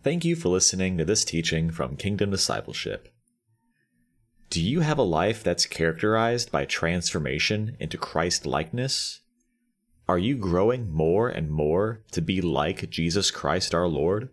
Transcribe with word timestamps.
Thank 0.00 0.24
you 0.24 0.36
for 0.36 0.48
listening 0.48 0.96
to 0.98 1.04
this 1.04 1.24
teaching 1.24 1.72
from 1.72 1.96
Kingdom 1.96 2.30
Discipleship. 2.30 3.08
Do 4.48 4.62
you 4.62 4.80
have 4.80 4.96
a 4.96 5.02
life 5.02 5.42
that's 5.42 5.66
characterized 5.66 6.52
by 6.52 6.66
transformation 6.66 7.76
into 7.80 7.98
Christ 7.98 8.46
likeness? 8.46 9.20
Are 10.08 10.18
you 10.18 10.36
growing 10.36 10.88
more 10.88 11.28
and 11.28 11.50
more 11.50 12.04
to 12.12 12.20
be 12.20 12.40
like 12.40 12.88
Jesus 12.90 13.32
Christ 13.32 13.74
our 13.74 13.88
Lord? 13.88 14.28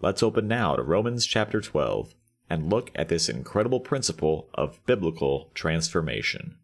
Let's 0.00 0.22
open 0.22 0.48
now 0.48 0.76
to 0.76 0.82
Romans 0.82 1.26
chapter 1.26 1.60
12 1.60 2.14
and 2.48 2.70
look 2.70 2.90
at 2.94 3.10
this 3.10 3.28
incredible 3.28 3.80
principle 3.80 4.48
of 4.54 4.84
biblical 4.86 5.50
transformation. 5.52 6.56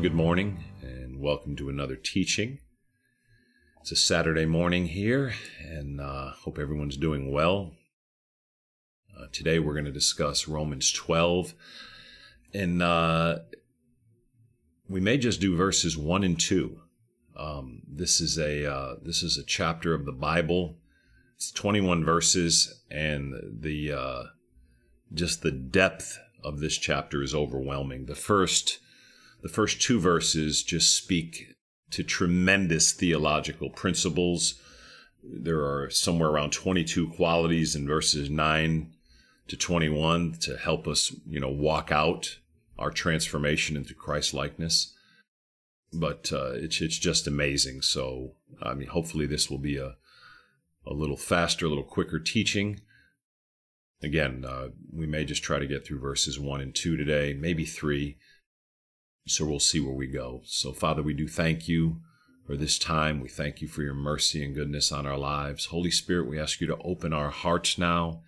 Good 0.00 0.14
morning 0.14 0.64
and 0.80 1.20
welcome 1.20 1.56
to 1.56 1.68
another 1.68 1.94
teaching. 1.94 2.60
It's 3.82 3.92
a 3.92 3.96
Saturday 3.96 4.46
morning 4.46 4.86
here 4.86 5.34
and 5.62 6.00
uh, 6.00 6.30
hope 6.30 6.58
everyone's 6.58 6.96
doing 6.96 7.30
well. 7.30 7.72
Uh, 9.14 9.26
today 9.30 9.58
we're 9.58 9.74
going 9.74 9.84
to 9.84 9.92
discuss 9.92 10.48
Romans 10.48 10.90
12 10.90 11.52
and 12.54 12.82
uh, 12.82 13.40
we 14.88 15.00
may 15.00 15.18
just 15.18 15.38
do 15.38 15.54
verses 15.54 15.98
1 15.98 16.24
and 16.24 16.40
2. 16.40 16.80
Um, 17.36 17.82
this 17.86 18.22
is 18.22 18.38
a 18.38 18.72
uh, 18.72 18.94
this 19.02 19.22
is 19.22 19.36
a 19.36 19.44
chapter 19.44 19.92
of 19.92 20.06
the 20.06 20.12
Bible. 20.12 20.78
It's 21.36 21.52
21 21.52 22.06
verses 22.06 22.82
and 22.90 23.34
the 23.60 23.92
uh, 23.92 24.22
just 25.12 25.42
the 25.42 25.50
depth 25.50 26.18
of 26.42 26.60
this 26.60 26.78
chapter 26.78 27.22
is 27.22 27.34
overwhelming. 27.34 28.06
The 28.06 28.14
first 28.14 28.78
the 29.42 29.48
first 29.48 29.80
two 29.80 29.98
verses 29.98 30.62
just 30.62 30.94
speak 30.94 31.54
to 31.90 32.04
tremendous 32.04 32.92
theological 32.92 33.70
principles. 33.70 34.60
There 35.22 35.60
are 35.60 35.90
somewhere 35.90 36.30
around 36.30 36.52
22 36.52 37.10
qualities 37.10 37.74
in 37.74 37.86
verses 37.86 38.30
9 38.30 38.92
to 39.48 39.56
21 39.56 40.34
to 40.40 40.56
help 40.56 40.86
us, 40.86 41.14
you 41.26 41.40
know, 41.40 41.50
walk 41.50 41.90
out 41.90 42.38
our 42.78 42.90
transformation 42.90 43.76
into 43.76 43.94
Christ 43.94 44.32
likeness. 44.32 44.94
But 45.92 46.32
uh, 46.32 46.52
it's 46.52 46.80
it's 46.80 46.98
just 46.98 47.26
amazing. 47.26 47.82
So 47.82 48.34
I 48.62 48.74
mean, 48.74 48.88
hopefully 48.88 49.26
this 49.26 49.50
will 49.50 49.58
be 49.58 49.76
a 49.76 49.96
a 50.86 50.94
little 50.94 51.16
faster, 51.16 51.66
a 51.66 51.68
little 51.68 51.84
quicker 51.84 52.20
teaching. 52.20 52.80
Again, 54.02 54.44
uh, 54.48 54.68
we 54.92 55.06
may 55.06 55.24
just 55.24 55.42
try 55.42 55.58
to 55.58 55.66
get 55.66 55.84
through 55.84 56.00
verses 56.00 56.38
one 56.38 56.60
and 56.60 56.74
two 56.74 56.96
today, 56.96 57.36
maybe 57.38 57.64
three. 57.64 58.16
So 59.30 59.44
we'll 59.44 59.60
see 59.60 59.78
where 59.78 59.94
we 59.94 60.08
go. 60.08 60.40
So, 60.44 60.72
Father, 60.72 61.02
we 61.02 61.14
do 61.14 61.28
thank 61.28 61.68
you 61.68 62.00
for 62.44 62.56
this 62.56 62.80
time. 62.80 63.20
We 63.20 63.28
thank 63.28 63.62
you 63.62 63.68
for 63.68 63.82
your 63.82 63.94
mercy 63.94 64.44
and 64.44 64.56
goodness 64.56 64.90
on 64.90 65.06
our 65.06 65.16
lives. 65.16 65.66
Holy 65.66 65.92
Spirit, 65.92 66.28
we 66.28 66.40
ask 66.40 66.60
you 66.60 66.66
to 66.66 66.76
open 66.78 67.12
our 67.12 67.30
hearts 67.30 67.78
now 67.78 68.22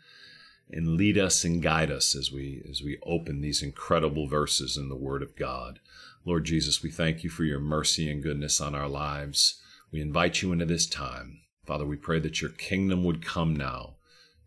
and 0.71 0.97
lead 0.97 1.19
us 1.19 1.43
and 1.43 1.61
guide 1.61 1.91
us 1.91 2.15
as 2.15 2.31
we 2.31 2.63
as 2.71 2.83
we 2.83 3.01
open 3.03 3.41
these 3.41 3.65
incredible 3.65 4.29
verses 4.29 4.77
in 4.77 4.89
the 4.89 4.97
word 4.97 5.25
of 5.25 5.35
God. 5.35 5.81
Lord 6.25 6.45
Jesus, 6.45 6.85
we 6.85 6.91
thank 6.93 7.25
you 7.25 7.31
for 7.31 7.43
your 7.43 7.59
mercy 7.59 8.09
and 8.09 8.23
goodness 8.23 8.61
on 8.61 8.77
our 8.77 8.89
lives. 8.89 9.61
We 9.91 10.01
invite 10.01 10.41
you 10.41 10.53
into 10.53 10.67
this 10.67 10.87
time. 10.87 11.41
Father, 11.67 11.85
we 11.85 11.97
pray 11.97 12.21
that 12.21 12.41
your 12.41 12.53
kingdom 12.53 13.03
would 13.03 13.27
come 13.27 13.57
now 13.57 13.97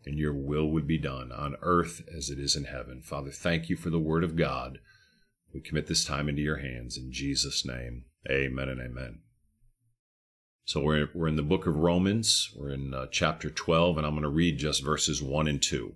and 0.06 0.18
your 0.18 0.32
will 0.32 0.70
would 0.70 0.86
be 0.86 0.96
done 0.96 1.32
on 1.32 1.56
earth 1.60 2.00
as 2.16 2.30
it 2.30 2.38
is 2.38 2.56
in 2.56 2.64
heaven. 2.64 3.02
Father, 3.02 3.30
thank 3.30 3.68
you 3.68 3.76
for 3.76 3.90
the 3.90 3.98
word 3.98 4.24
of 4.24 4.36
God. 4.36 4.78
We 5.52 5.60
commit 5.60 5.86
this 5.86 6.04
time 6.04 6.28
into 6.28 6.42
your 6.42 6.58
hands 6.58 6.96
in 6.96 7.12
Jesus' 7.12 7.64
name. 7.64 8.04
Amen 8.30 8.68
and 8.68 8.80
amen. 8.80 9.20
So 10.64 10.80
we're, 10.80 11.08
we're 11.14 11.28
in 11.28 11.36
the 11.36 11.42
book 11.42 11.66
of 11.66 11.76
Romans. 11.76 12.50
We're 12.56 12.70
in 12.70 12.92
uh, 12.92 13.06
chapter 13.10 13.50
12, 13.50 13.98
and 13.98 14.06
I'm 14.06 14.14
going 14.14 14.24
to 14.24 14.28
read 14.28 14.58
just 14.58 14.84
verses 14.84 15.22
1 15.22 15.46
and 15.46 15.62
2. 15.62 15.94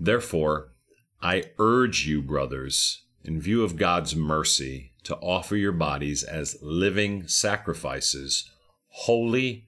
Therefore, 0.00 0.72
I 1.20 1.44
urge 1.58 2.06
you, 2.06 2.22
brothers, 2.22 3.02
in 3.22 3.40
view 3.40 3.62
of 3.62 3.76
God's 3.76 4.16
mercy, 4.16 4.92
to 5.04 5.16
offer 5.16 5.54
your 5.54 5.72
bodies 5.72 6.22
as 6.22 6.56
living 6.62 7.28
sacrifices, 7.28 8.50
holy 8.88 9.66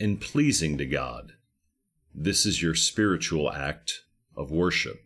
and 0.00 0.20
pleasing 0.20 0.76
to 0.78 0.86
God. 0.86 1.32
This 2.14 2.44
is 2.44 2.60
your 2.60 2.74
spiritual 2.74 3.52
act 3.52 4.02
of 4.36 4.50
worship. 4.50 5.04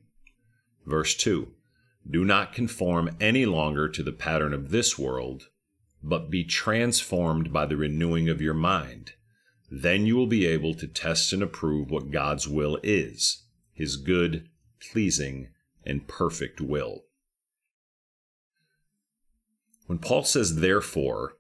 Verse 0.87 1.15
2 1.15 1.49
Do 2.11 2.25
not 2.25 2.53
conform 2.55 3.17
any 3.21 3.45
longer 3.45 3.89
to 3.89 4.03
the 4.03 4.13
pattern 4.13 4.55
of 4.55 4.71
this 4.71 4.99
world, 4.99 5.49
but 6.03 6.31
be 6.31 6.45
transformed 6.45 7.53
by 7.53 7.67
the 7.67 7.77
renewing 7.77 8.29
of 8.29 8.41
your 8.41 8.55
mind. 8.55 9.13
Then 9.71 10.07
you 10.07 10.17
will 10.17 10.27
be 10.27 10.47
able 10.47 10.75
to 10.75 10.87
test 10.87 11.33
and 11.33 11.43
approve 11.43 11.91
what 11.91 12.11
God's 12.11 12.49
will 12.49 12.79
is, 12.83 13.45
his 13.73 13.97
good, 13.97 14.49
pleasing, 14.81 15.49
and 15.85 16.09
perfect 16.09 16.61
will. 16.61 17.05
When 19.87 19.99
Paul 19.99 20.25
says, 20.25 20.57
therefore, 20.57 21.37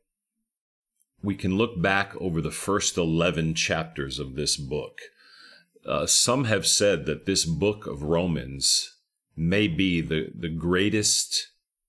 we 1.22 1.34
can 1.34 1.56
look 1.56 1.80
back 1.80 2.14
over 2.20 2.40
the 2.40 2.50
first 2.50 2.96
11 2.96 3.54
chapters 3.54 4.18
of 4.18 4.34
this 4.34 4.56
book. 4.56 5.00
Uh, 5.86 6.06
some 6.06 6.44
have 6.44 6.66
said 6.66 7.06
that 7.06 7.26
this 7.26 7.44
book 7.44 7.86
of 7.86 8.02
Romans 8.02 8.97
may 9.38 9.68
be 9.68 10.00
the, 10.00 10.30
the 10.34 10.48
greatest 10.48 11.48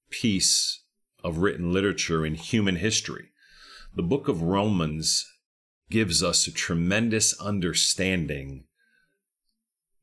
piece 0.10 0.84
of 1.24 1.40
written 1.40 1.74
literature 1.74 2.26
in 2.26 2.36
human 2.36 2.78
history. 2.78 3.30
The 3.96 4.04
book 4.04 4.28
of 4.28 4.42
Romans 4.42 5.26
gives 5.90 6.24
us 6.24 6.48
a 6.48 6.54
tremendous 6.54 7.40
understanding 7.42 8.66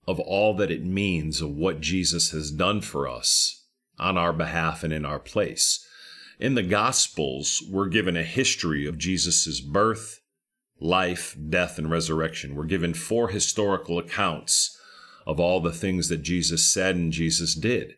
of 0.07 0.21
all 0.21 0.55
that 0.55 0.71
it 0.71 0.85
means 0.85 1.41
of 1.41 1.51
what 1.51 1.81
Jesus 1.81 2.31
has 2.31 2.51
done 2.51 2.81
for 2.81 3.09
us 3.09 3.65
on 3.99 4.19
our 4.19 4.33
behalf 4.33 4.85
and 4.85 4.93
in 4.93 5.05
our 5.05 5.19
place. 5.19 5.87
In 6.39 6.55
the 6.55 6.63
Gospels, 6.63 7.63
we're 7.71 7.89
given 7.89 8.17
a 8.17 8.23
history 8.23 8.87
of 8.87 8.99
Jesus' 8.99 9.61
birth, 9.61 10.21
life, 10.79 11.37
death, 11.49 11.79
and 11.79 11.91
resurrection. 11.91 12.55
We're 12.55 12.65
given 12.65 12.93
four 12.93 13.29
historical 13.29 13.99
accounts 13.99 14.76
of 15.27 15.41
all 15.41 15.61
the 15.61 15.73
things 15.73 16.09
that 16.09 16.23
Jesus 16.23 16.65
said 16.67 16.95
and 16.97 17.13
Jesus 17.13 17.55
did. 17.55 17.97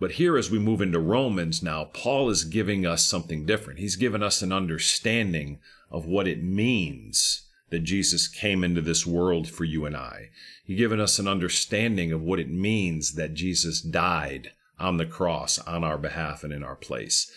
But 0.00 0.12
here, 0.12 0.36
as 0.36 0.50
we 0.50 0.58
move 0.58 0.82
into 0.82 0.98
Romans 0.98 1.62
now, 1.62 1.84
Paul 1.84 2.28
is 2.28 2.44
giving 2.44 2.84
us 2.84 3.06
something 3.06 3.46
different. 3.46 3.78
He's 3.78 3.96
given 3.96 4.22
us 4.22 4.42
an 4.42 4.52
understanding 4.52 5.60
of 5.90 6.04
what 6.04 6.26
it 6.26 6.42
means 6.42 7.48
that 7.70 7.84
Jesus 7.84 8.28
came 8.28 8.64
into 8.64 8.80
this 8.80 9.06
world 9.06 9.48
for 9.48 9.64
you 9.64 9.86
and 9.86 9.96
I. 9.96 10.30
He's 10.64 10.78
given 10.78 11.00
us 11.00 11.18
an 11.18 11.28
understanding 11.28 12.12
of 12.12 12.22
what 12.22 12.40
it 12.40 12.50
means 12.50 13.14
that 13.14 13.34
Jesus 13.34 13.80
died 13.80 14.50
on 14.78 14.96
the 14.96 15.06
cross 15.06 15.58
on 15.58 15.84
our 15.84 15.98
behalf 15.98 16.42
and 16.42 16.52
in 16.52 16.64
our 16.64 16.76
place. 16.76 17.30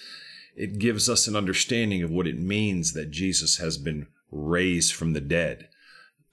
It 0.55 0.79
gives 0.79 1.07
us 1.07 1.27
an 1.27 1.35
understanding 1.35 2.01
of 2.01 2.09
what 2.09 2.27
it 2.27 2.39
means 2.39 2.93
that 2.93 3.11
Jesus 3.11 3.57
has 3.57 3.77
been 3.77 4.07
raised 4.31 4.93
from 4.93 5.13
the 5.13 5.21
dead. 5.21 5.69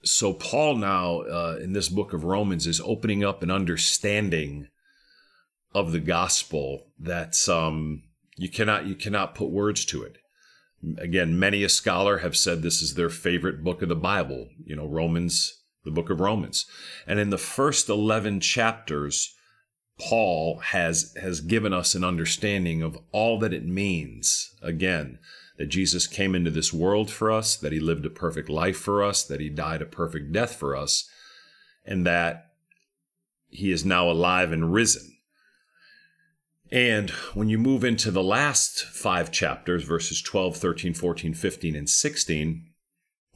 So, 0.05 0.33
Paul 0.33 0.75
now 0.75 1.21
uh, 1.21 1.57
in 1.59 1.73
this 1.73 1.89
book 1.89 2.13
of 2.13 2.23
Romans 2.23 2.67
is 2.67 2.79
opening 2.79 3.23
up 3.23 3.41
an 3.41 3.49
understanding 3.49 4.67
of 5.73 5.91
the 5.91 5.99
gospel 5.99 6.87
that's 6.99 7.49
um, 7.49 8.03
you 8.37 8.49
cannot 8.49 8.85
you 8.85 8.95
cannot 8.95 9.35
put 9.35 9.49
words 9.49 9.83
to 9.85 10.03
it. 10.03 10.17
Again, 10.99 11.39
many 11.39 11.63
a 11.63 11.69
scholar 11.69 12.19
have 12.19 12.37
said 12.37 12.61
this 12.61 12.81
is 12.81 12.93
their 12.93 13.09
favorite 13.09 13.63
book 13.63 13.81
of 13.81 13.89
the 13.89 13.95
Bible. 13.95 14.49
You 14.63 14.75
know, 14.75 14.87
Romans, 14.87 15.63
the 15.83 15.91
book 15.91 16.11
of 16.11 16.19
Romans, 16.19 16.65
and 17.07 17.19
in 17.19 17.31
the 17.31 17.37
first 17.39 17.89
eleven 17.89 18.39
chapters, 18.39 19.35
Paul 19.99 20.59
has 20.59 21.15
has 21.19 21.41
given 21.41 21.73
us 21.73 21.95
an 21.95 22.03
understanding 22.03 22.83
of 22.83 22.97
all 23.11 23.39
that 23.39 23.53
it 23.53 23.65
means. 23.65 24.53
Again, 24.61 25.17
that 25.57 25.67
Jesus 25.67 26.07
came 26.07 26.35
into 26.35 26.51
this 26.51 26.73
world 26.73 27.09
for 27.09 27.31
us, 27.31 27.55
that 27.55 27.71
he 27.71 27.79
lived 27.79 28.05
a 28.05 28.09
perfect 28.09 28.49
life 28.49 28.77
for 28.77 29.03
us, 29.03 29.23
that 29.23 29.39
he 29.39 29.49
died 29.49 29.81
a 29.81 29.85
perfect 29.85 30.31
death 30.31 30.55
for 30.55 30.75
us, 30.75 31.09
and 31.85 32.05
that 32.05 32.51
he 33.47 33.71
is 33.71 33.85
now 33.85 34.09
alive 34.09 34.51
and 34.51 34.73
risen. 34.73 35.17
And 36.71 37.09
when 37.33 37.47
you 37.47 37.57
move 37.57 37.83
into 37.83 38.11
the 38.11 38.23
last 38.23 38.83
five 38.83 39.31
chapters, 39.31 39.83
verses 39.83 40.21
12, 40.21 40.57
13, 40.57 40.93
14, 40.93 41.33
15, 41.33 41.75
and 41.75 41.89
16, 41.89 42.65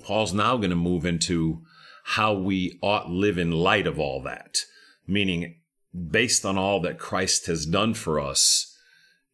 Paul's 0.04 0.34
now 0.34 0.58
going 0.58 0.72
to 0.72 0.76
move 0.76 1.06
into 1.06 1.62
how 2.04 2.34
we 2.34 2.80
ought 2.82 3.10
live 3.10 3.38
in 3.38 3.52
light 3.52 3.88
of 3.88 4.00
all 4.00 4.22
that, 4.24 4.58
meaning 5.08 5.56
based 6.10 6.46
on 6.46 6.58
all 6.58 6.82
that 6.82 7.00
Christ 7.00 7.46
has 7.46 7.66
done 7.66 7.94
for 7.94 8.20
us 8.20 8.69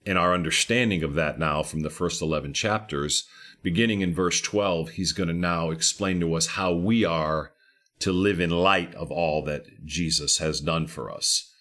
and 0.05 0.17
our 0.17 0.33
understanding 0.33 1.03
of 1.03 1.15
that 1.15 1.39
now 1.39 1.63
from 1.63 1.81
the 1.81 1.89
first 1.89 2.21
11 2.21 2.53
chapters, 2.53 3.27
beginning 3.63 4.01
in 4.01 4.13
verse 4.13 4.39
12, 4.41 4.89
he's 4.91 5.11
going 5.11 5.27
to 5.27 5.33
now 5.33 5.71
explain 5.71 6.19
to 6.19 6.33
us 6.35 6.47
how 6.47 6.73
we 6.73 7.03
are 7.03 7.51
to 7.99 8.11
live 8.11 8.39
in 8.39 8.49
light 8.49 8.93
of 8.95 9.11
all 9.11 9.41
that 9.43 9.83
Jesus 9.83 10.37
has 10.37 10.61
done 10.61 10.85
for 10.85 11.09
us. 11.09 11.51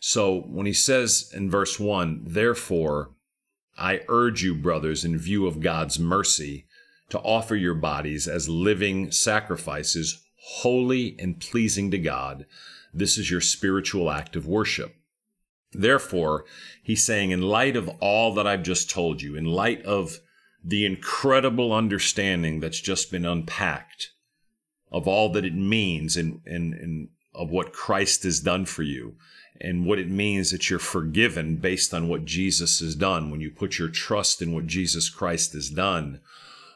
So 0.00 0.40
when 0.48 0.66
he 0.66 0.72
says 0.72 1.30
in 1.34 1.50
verse 1.50 1.78
1, 1.78 2.22
therefore, 2.26 3.12
I 3.78 4.02
urge 4.08 4.42
you, 4.42 4.54
brothers, 4.54 5.04
in 5.04 5.16
view 5.16 5.46
of 5.46 5.60
God's 5.60 5.98
mercy, 5.98 6.66
to 7.10 7.18
offer 7.20 7.56
your 7.56 7.74
bodies 7.74 8.28
as 8.28 8.48
living 8.48 9.10
sacrifices, 9.10 10.22
holy 10.36 11.16
and 11.18 11.40
pleasing 11.40 11.90
to 11.90 11.98
God. 11.98 12.46
This 12.92 13.18
is 13.18 13.30
your 13.30 13.40
spiritual 13.40 14.10
act 14.10 14.36
of 14.36 14.46
worship. 14.46 14.96
Therefore, 15.72 16.44
he's 16.82 17.04
saying, 17.04 17.30
in 17.30 17.42
light 17.42 17.76
of 17.76 17.88
all 18.00 18.34
that 18.34 18.46
I've 18.46 18.62
just 18.62 18.90
told 18.90 19.22
you, 19.22 19.36
in 19.36 19.44
light 19.44 19.84
of 19.84 20.18
the 20.64 20.84
incredible 20.84 21.72
understanding 21.72 22.60
that's 22.60 22.80
just 22.80 23.10
been 23.10 23.24
unpacked 23.24 24.10
of 24.92 25.06
all 25.06 25.30
that 25.32 25.44
it 25.44 25.54
means 25.54 26.16
and, 26.16 26.40
and, 26.44 26.74
and 26.74 27.08
of 27.34 27.50
what 27.50 27.72
Christ 27.72 28.24
has 28.24 28.40
done 28.40 28.64
for 28.64 28.82
you, 28.82 29.14
and 29.60 29.86
what 29.86 29.98
it 29.98 30.08
means 30.08 30.50
that 30.50 30.70
you're 30.70 30.78
forgiven 30.78 31.56
based 31.56 31.92
on 31.92 32.08
what 32.08 32.24
Jesus 32.24 32.80
has 32.80 32.94
done. 32.94 33.30
When 33.30 33.40
you 33.40 33.50
put 33.50 33.78
your 33.78 33.88
trust 33.88 34.40
in 34.40 34.52
what 34.52 34.66
Jesus 34.66 35.10
Christ 35.10 35.52
has 35.52 35.68
done, 35.68 36.20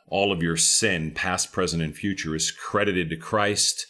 all 0.06 0.30
of 0.30 0.42
your 0.42 0.56
sin, 0.56 1.10
past, 1.10 1.50
present, 1.50 1.82
and 1.82 1.96
future, 1.96 2.34
is 2.34 2.50
credited 2.50 3.08
to 3.10 3.16
Christ, 3.16 3.86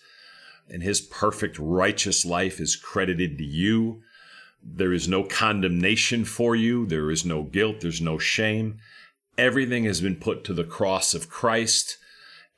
and 0.71 0.83
his 0.83 1.01
perfect 1.01 1.59
righteous 1.59 2.25
life 2.25 2.61
is 2.61 2.77
credited 2.77 3.37
to 3.39 3.45
you. 3.45 4.03
There 4.67 4.93
is 4.93 5.07
no 5.07 5.25
condemnation 5.25 6.25
for 6.25 6.57
you, 6.57 6.87
there 6.87 7.11
is 7.11 7.25
no 7.25 7.43
guilt, 7.43 7.81
there's 7.81 8.01
no 8.01 8.19
shame. 8.19 8.79
Everything 9.37 9.85
has 9.85 10.01
been 10.01 10.17
put 10.17 10.45
to 10.45 10.55
the 10.55 10.65
cross 10.65 11.15
of 11.15 11.29
Christ, 11.29 11.99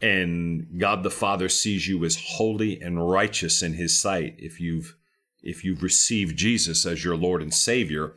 and 0.01 0.79
God 0.79 1.03
the 1.03 1.11
Father 1.11 1.49
sees 1.49 1.89
you 1.89 2.05
as 2.05 2.23
holy 2.37 2.81
and 2.81 3.09
righteous 3.09 3.63
in 3.63 3.75
his 3.75 3.99
sight 3.99 4.37
if 4.39 4.61
you've 4.61 4.95
if 5.43 5.65
you've 5.65 5.83
received 5.83 6.37
Jesus 6.37 6.85
as 6.85 7.05
your 7.05 7.17
Lord 7.17 7.43
and 7.43 7.55
Savior. 7.55 8.15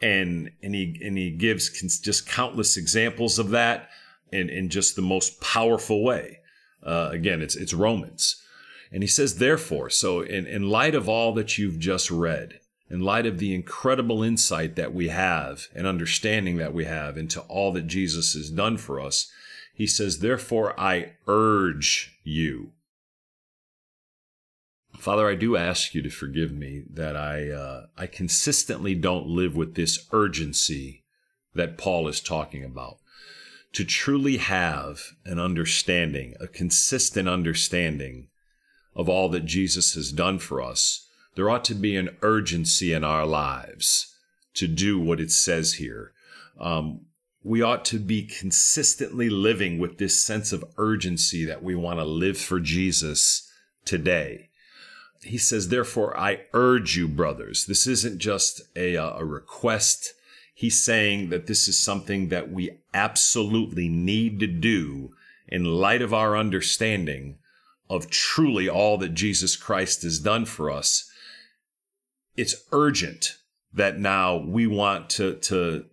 And 0.00 0.50
and 0.62 0.74
he 0.74 1.00
and 1.04 1.18
he 1.18 1.30
gives 1.30 1.70
just 2.00 2.28
countless 2.28 2.76
examples 2.76 3.38
of 3.38 3.50
that 3.50 3.88
in, 4.30 4.48
in 4.48 4.68
just 4.68 4.94
the 4.94 5.02
most 5.02 5.40
powerful 5.40 6.04
way. 6.04 6.38
Uh, 6.82 7.08
again, 7.12 7.42
it's 7.42 7.56
it's 7.56 7.74
Romans. 7.74 8.40
And 8.90 9.02
he 9.02 9.08
says, 9.08 9.36
therefore, 9.36 9.90
so 9.90 10.20
in, 10.22 10.46
in 10.46 10.70
light 10.70 10.94
of 10.94 11.08
all 11.08 11.34
that 11.34 11.58
you've 11.58 11.78
just 11.78 12.10
read, 12.10 12.60
in 12.90 13.00
light 13.00 13.26
of 13.26 13.38
the 13.38 13.54
incredible 13.54 14.22
insight 14.22 14.76
that 14.76 14.94
we 14.94 15.08
have 15.08 15.68
and 15.74 15.86
understanding 15.86 16.56
that 16.56 16.72
we 16.72 16.84
have 16.84 17.16
into 17.16 17.40
all 17.42 17.72
that 17.72 17.86
Jesus 17.86 18.34
has 18.34 18.50
done 18.50 18.76
for 18.76 18.98
us, 18.98 19.30
he 19.74 19.86
says, 19.86 20.18
therefore, 20.18 20.78
I 20.78 21.12
urge 21.26 22.18
you. 22.24 22.72
Father, 24.98 25.28
I 25.28 25.36
do 25.36 25.56
ask 25.56 25.94
you 25.94 26.02
to 26.02 26.10
forgive 26.10 26.50
me 26.50 26.82
that 26.90 27.16
I 27.16 27.50
uh, 27.50 27.86
I 27.96 28.06
consistently 28.06 28.96
don't 28.96 29.28
live 29.28 29.54
with 29.54 29.76
this 29.76 30.08
urgency 30.10 31.04
that 31.54 31.78
Paul 31.78 32.08
is 32.08 32.20
talking 32.20 32.64
about. 32.64 32.98
To 33.74 33.84
truly 33.84 34.38
have 34.38 35.00
an 35.24 35.38
understanding, 35.38 36.34
a 36.40 36.48
consistent 36.48 37.28
understanding 37.28 38.28
of 38.96 39.08
all 39.08 39.28
that 39.28 39.44
Jesus 39.44 39.94
has 39.94 40.10
done 40.10 40.38
for 40.40 40.60
us, 40.60 41.07
there 41.38 41.48
ought 41.48 41.64
to 41.64 41.74
be 41.74 41.96
an 41.96 42.16
urgency 42.20 42.92
in 42.92 43.04
our 43.04 43.24
lives 43.24 44.14
to 44.54 44.66
do 44.66 44.98
what 44.98 45.20
it 45.20 45.30
says 45.30 45.74
here. 45.74 46.12
Um, 46.58 47.02
we 47.44 47.62
ought 47.62 47.84
to 47.86 47.98
be 47.98 48.26
consistently 48.26 49.30
living 49.30 49.78
with 49.78 49.98
this 49.98 50.20
sense 50.20 50.52
of 50.52 50.64
urgency 50.76 51.44
that 51.44 51.62
we 51.62 51.74
want 51.74 52.00
to 52.00 52.04
live 52.04 52.36
for 52.36 52.58
Jesus 52.58 53.50
today 53.84 54.48
he 55.22 55.38
says, 55.38 55.68
Therefore, 55.68 56.18
I 56.18 56.40
urge 56.52 56.96
you, 56.96 57.08
brothers. 57.08 57.66
This 57.66 57.86
isn't 57.86 58.18
just 58.18 58.62
a, 58.76 58.94
a 58.94 59.24
request. 59.24 60.14
He's 60.54 60.82
saying 60.82 61.30
that 61.30 61.46
this 61.46 61.68
is 61.68 61.78
something 61.78 62.28
that 62.28 62.50
we 62.50 62.70
absolutely 62.94 63.88
need 63.88 64.40
to 64.40 64.46
do 64.46 65.12
in 65.48 65.64
light 65.64 66.02
of 66.02 66.12
our 66.12 66.36
understanding 66.36 67.38
of 67.88 68.10
truly 68.10 68.68
all 68.68 68.98
that 68.98 69.14
Jesus 69.14 69.56
Christ 69.56 70.02
has 70.02 70.18
done 70.18 70.44
for 70.44 70.70
us. 70.70 71.10
It's 72.38 72.54
urgent 72.72 73.36
that 73.74 73.98
now 73.98 74.36
we 74.36 74.66
want 74.66 75.10
to, 75.10 75.34
to 75.34 75.86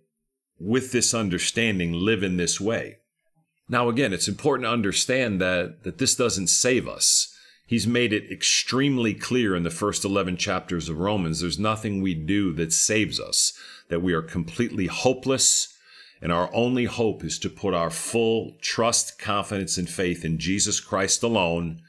with 0.60 0.92
this 0.92 1.12
understanding, 1.12 1.92
live 1.92 2.22
in 2.22 2.36
this 2.36 2.60
way. 2.60 2.98
Now, 3.68 3.88
again, 3.88 4.12
it's 4.12 4.28
important 4.28 4.66
to 4.66 4.72
understand 4.72 5.40
that, 5.40 5.82
that 5.82 5.98
this 5.98 6.14
doesn't 6.14 6.46
save 6.46 6.86
us. 6.86 7.34
He's 7.66 7.86
made 7.86 8.12
it 8.12 8.30
extremely 8.30 9.12
clear 9.12 9.56
in 9.56 9.64
the 9.64 9.70
first 9.70 10.04
11 10.04 10.36
chapters 10.36 10.88
of 10.88 11.00
Romans 11.00 11.40
there's 11.40 11.58
nothing 11.58 12.00
we 12.00 12.14
do 12.14 12.52
that 12.52 12.72
saves 12.72 13.18
us, 13.18 13.52
that 13.88 14.02
we 14.02 14.12
are 14.12 14.22
completely 14.22 14.86
hopeless, 14.86 15.76
and 16.22 16.30
our 16.30 16.48
only 16.54 16.84
hope 16.84 17.24
is 17.24 17.40
to 17.40 17.50
put 17.50 17.74
our 17.74 17.90
full 17.90 18.56
trust, 18.62 19.18
confidence, 19.18 19.76
and 19.78 19.90
faith 19.90 20.24
in 20.24 20.38
Jesus 20.38 20.78
Christ 20.78 21.24
alone. 21.24 21.80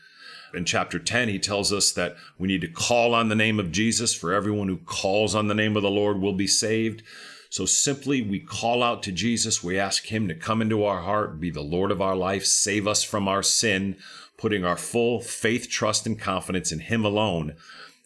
In 0.58 0.66
chapter 0.66 1.00
10, 1.00 1.30
he 1.30 1.40
tells 1.40 1.72
us 1.72 1.92
that 1.94 2.16
we 2.38 2.48
need 2.48 2.62
to 2.62 2.68
call 2.68 3.14
on 3.14 3.30
the 3.30 3.36
name 3.36 3.60
of 3.60 3.72
Jesus, 3.72 4.14
for 4.14 4.34
everyone 4.34 4.68
who 4.68 4.78
calls 4.78 5.36
on 5.36 5.48
the 5.48 5.56
name 5.56 5.78
of 5.78 5.84
the 5.84 5.90
Lord 5.90 6.20
will 6.20 6.34
be 6.34 6.48
saved. 6.48 7.04
So 7.50 7.66
simply, 7.66 8.22
we 8.22 8.40
call 8.40 8.84
out 8.84 9.04
to 9.04 9.12
Jesus. 9.12 9.64
We 9.64 9.80
ask 9.80 10.08
Him 10.08 10.28
to 10.28 10.36
come 10.36 10.62
into 10.62 10.84
our 10.84 11.04
heart, 11.04 11.40
be 11.40 11.50
the 11.50 11.62
Lord 11.62 11.92
of 11.92 12.02
our 12.02 12.16
life, 12.16 12.46
save 12.46 12.88
us 12.88 13.04
from 13.04 13.28
our 13.28 13.44
sin 13.44 13.96
putting 14.38 14.64
our 14.64 14.78
full 14.78 15.20
faith, 15.20 15.70
trust, 15.70 16.06
and 16.06 16.20
confidence 16.20 16.72
in 16.72 16.80
Him 16.80 17.04
alone. 17.04 17.56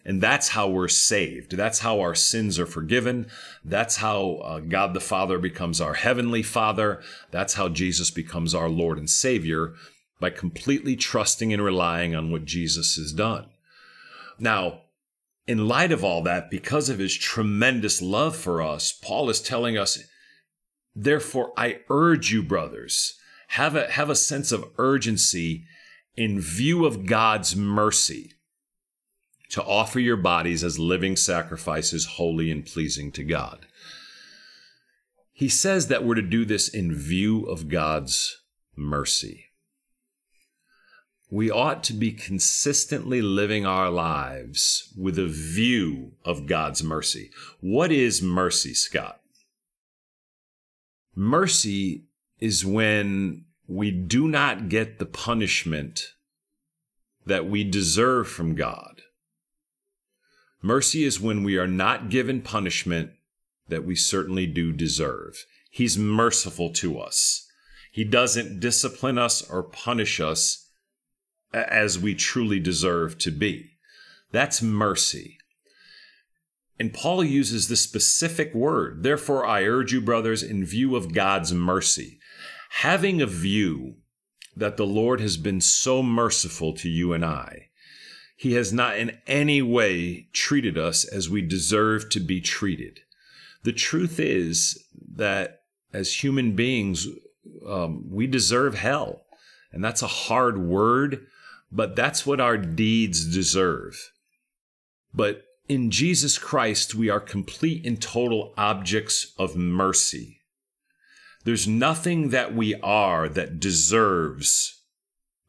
And 0.03 0.19
that's 0.19 0.49
how 0.49 0.67
we're 0.67 0.87
saved. 0.87 1.55
That's 1.55 1.79
how 1.79 1.99
our 1.99 2.15
sins 2.15 2.57
are 2.57 2.65
forgiven. 2.65 3.27
That's 3.63 3.97
how 3.97 4.35
uh, 4.43 4.59
God 4.59 4.95
the 4.95 4.99
Father 4.99 5.37
becomes 5.37 5.79
our 5.79 5.93
heavenly 5.93 6.41
Father. 6.41 7.03
That's 7.29 7.53
how 7.53 7.69
Jesus 7.69 8.09
becomes 8.09 8.55
our 8.55 8.69
Lord 8.69 8.97
and 8.97 9.09
Savior 9.09 9.75
by 10.21 10.29
completely 10.29 10.95
trusting 10.95 11.51
and 11.51 11.61
relying 11.61 12.15
on 12.15 12.31
what 12.31 12.45
Jesus 12.45 12.95
has 12.95 13.11
done. 13.11 13.47
Now, 14.39 14.83
in 15.47 15.67
light 15.67 15.91
of 15.91 16.03
all 16.03 16.21
that, 16.23 16.49
because 16.49 16.87
of 16.87 16.99
his 16.99 17.17
tremendous 17.17 18.01
love 18.01 18.37
for 18.37 18.61
us, 18.61 18.93
Paul 18.93 19.29
is 19.29 19.41
telling 19.41 19.77
us, 19.77 19.99
therefore, 20.95 21.51
I 21.57 21.79
urge 21.89 22.31
you, 22.31 22.41
brothers, 22.41 23.17
have 23.49 23.75
a, 23.75 23.91
have 23.91 24.09
a 24.09 24.15
sense 24.15 24.53
of 24.53 24.69
urgency 24.77 25.65
in 26.15 26.39
view 26.39 26.85
of 26.85 27.05
God's 27.05 27.55
mercy, 27.55 28.33
to 29.49 29.63
offer 29.63 29.99
your 29.99 30.17
bodies 30.17 30.63
as 30.63 30.79
living 30.79 31.17
sacrifices, 31.17 32.05
holy 32.05 32.49
and 32.49 32.65
pleasing 32.65 33.11
to 33.11 33.23
God. 33.23 33.65
He 35.33 35.49
says 35.49 35.87
that 35.87 36.05
we're 36.05 36.15
to 36.15 36.21
do 36.21 36.45
this 36.45 36.69
in 36.69 36.93
view 36.93 37.45
of 37.45 37.67
God's 37.67 38.41
mercy. 38.77 39.50
We 41.31 41.49
ought 41.49 41.81
to 41.85 41.93
be 41.93 42.11
consistently 42.11 43.21
living 43.21 43.65
our 43.65 43.89
lives 43.89 44.93
with 44.97 45.17
a 45.17 45.27
view 45.27 46.11
of 46.25 46.45
God's 46.45 46.83
mercy. 46.83 47.31
What 47.61 47.89
is 47.89 48.21
mercy, 48.21 48.73
Scott? 48.73 49.21
Mercy 51.15 52.03
is 52.41 52.65
when 52.65 53.45
we 53.65 53.91
do 53.91 54.27
not 54.27 54.67
get 54.67 54.99
the 54.99 55.05
punishment 55.05 56.15
that 57.25 57.45
we 57.45 57.63
deserve 57.63 58.27
from 58.27 58.53
God. 58.53 59.01
Mercy 60.61 61.05
is 61.05 61.21
when 61.21 61.43
we 61.43 61.57
are 61.57 61.67
not 61.67 62.09
given 62.09 62.41
punishment 62.41 63.11
that 63.69 63.85
we 63.85 63.95
certainly 63.95 64.47
do 64.47 64.73
deserve. 64.73 65.45
He's 65.69 65.97
merciful 65.97 66.71
to 66.73 66.99
us. 66.99 67.47
He 67.89 68.03
doesn't 68.03 68.59
discipline 68.59 69.17
us 69.17 69.49
or 69.49 69.63
punish 69.63 70.19
us 70.19 70.60
as 71.53 71.99
we 71.99 72.15
truly 72.15 72.59
deserve 72.59 73.17
to 73.19 73.31
be. 73.31 73.71
That's 74.31 74.61
mercy. 74.61 75.37
And 76.79 76.93
Paul 76.93 77.23
uses 77.23 77.67
this 77.67 77.81
specific 77.81 78.53
word. 78.55 79.03
Therefore, 79.03 79.45
I 79.45 79.63
urge 79.65 79.93
you, 79.93 80.01
brothers, 80.01 80.41
in 80.41 80.65
view 80.65 80.95
of 80.95 81.13
God's 81.13 81.53
mercy 81.53 82.19
having 82.75 83.21
a 83.21 83.27
view 83.27 83.95
that 84.55 84.77
the 84.77 84.85
Lord 84.85 85.19
has 85.19 85.37
been 85.37 85.59
so 85.61 86.01
merciful 86.01 86.73
to 86.75 86.89
you 86.89 87.13
and 87.13 87.23
I. 87.23 87.67
He 88.35 88.53
has 88.53 88.71
not 88.73 88.97
in 88.97 89.19
any 89.27 89.61
way 89.61 90.27
treated 90.33 90.77
us 90.77 91.03
as 91.05 91.29
we 91.29 91.41
deserve 91.41 92.09
to 92.09 92.19
be 92.19 92.41
treated. 92.41 93.01
The 93.63 93.73
truth 93.73 94.19
is 94.19 94.83
that 95.15 95.61
as 95.93 96.23
human 96.23 96.55
beings, 96.55 97.07
um, 97.67 98.05
we 98.09 98.25
deserve 98.25 98.75
hell. 98.75 99.25
And 99.71 99.83
that's 99.83 100.01
a 100.01 100.07
hard 100.07 100.57
word, 100.57 101.27
but 101.71 101.95
that's 101.95 102.25
what 102.25 102.41
our 102.41 102.57
deeds 102.57 103.25
deserve. 103.25 104.11
But 105.13 105.43
in 105.67 105.89
Jesus 105.89 106.37
Christ, 106.37 106.95
we 106.95 107.09
are 107.09 107.19
complete 107.19 107.85
and 107.85 108.01
total 108.01 108.53
objects 108.57 109.33
of 109.37 109.55
mercy. 109.55 110.41
There's 111.43 111.67
nothing 111.67 112.29
that 112.29 112.53
we 112.53 112.75
are 112.75 113.29
that 113.29 113.59
deserves 113.59 114.83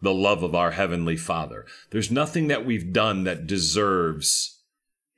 the 0.01 0.15
love 0.15 0.43
of 0.43 0.55
our 0.55 0.73
Heavenly 0.73 1.17
Father. 1.17 1.67
There's 1.91 2.11
nothing 2.11 2.49
that 2.49 2.65
we've 2.65 2.93
done 2.93 3.25
that 3.25 3.47
deserves 3.47 4.61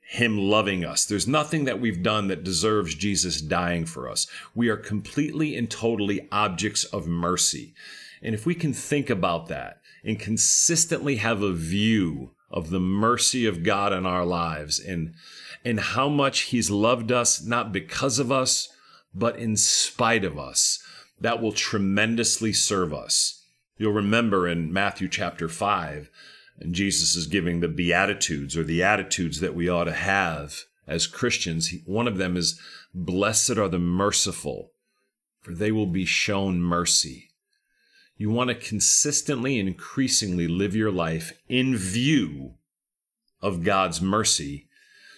Him 0.01 0.37
loving 0.37 0.83
us. 0.83 1.05
There's 1.05 1.27
nothing 1.27 1.65
that 1.65 1.79
we've 1.79 2.03
done 2.03 2.27
that 2.27 2.43
deserves 2.43 2.93
Jesus 2.95 3.41
dying 3.41 3.85
for 3.85 4.09
us. 4.09 4.27
We 4.53 4.69
are 4.69 4.77
completely 4.77 5.55
and 5.55 5.69
totally 5.69 6.27
objects 6.31 6.83
of 6.83 7.07
mercy. 7.07 7.73
And 8.21 8.35
if 8.35 8.45
we 8.45 8.55
can 8.55 8.73
think 8.73 9.09
about 9.09 9.47
that 9.47 9.81
and 10.05 10.19
consistently 10.19 11.15
have 11.17 11.41
a 11.41 11.51
view 11.51 12.31
of 12.51 12.69
the 12.69 12.79
mercy 12.79 13.45
of 13.45 13.63
God 13.63 13.91
in 13.91 14.05
our 14.05 14.25
lives 14.25 14.79
and 14.79 15.13
and 15.65 15.79
how 15.79 16.07
much 16.07 16.41
he's 16.41 16.69
loved 16.69 17.11
us 17.11 17.43
not 17.43 17.73
because 17.73 18.19
of 18.19 18.31
us 18.31 18.69
but 19.13 19.37
in 19.37 19.57
spite 19.57 20.23
of 20.23 20.37
us 20.37 20.79
that 21.19 21.41
will 21.41 21.53
tremendously 21.53 22.51
serve 22.51 22.93
us. 22.93 23.41
You'll 23.77 23.93
remember 23.93 24.47
in 24.47 24.71
Matthew 24.71 25.07
chapter 25.09 25.49
5 25.49 26.09
and 26.59 26.75
Jesus 26.75 27.15
is 27.15 27.27
giving 27.27 27.59
the 27.59 27.67
beatitudes 27.67 28.55
or 28.55 28.63
the 28.63 28.83
attitudes 28.83 29.39
that 29.39 29.55
we 29.55 29.67
ought 29.67 29.85
to 29.85 29.93
have 29.93 30.63
as 30.87 31.07
Christians. 31.07 31.73
One 31.85 32.07
of 32.07 32.17
them 32.17 32.37
is 32.37 32.59
blessed 32.93 33.57
are 33.57 33.67
the 33.67 33.79
merciful 33.79 34.71
for 35.41 35.53
they 35.53 35.71
will 35.71 35.87
be 35.87 36.05
shown 36.05 36.61
mercy 36.61 37.29
you 38.17 38.29
want 38.29 38.49
to 38.49 38.55
consistently 38.55 39.59
and 39.59 39.67
increasingly 39.67 40.47
live 40.47 40.75
your 40.75 40.91
life 40.91 41.33
in 41.49 41.75
view 41.75 42.53
of 43.41 43.63
God's 43.63 44.01
mercy 44.01 44.67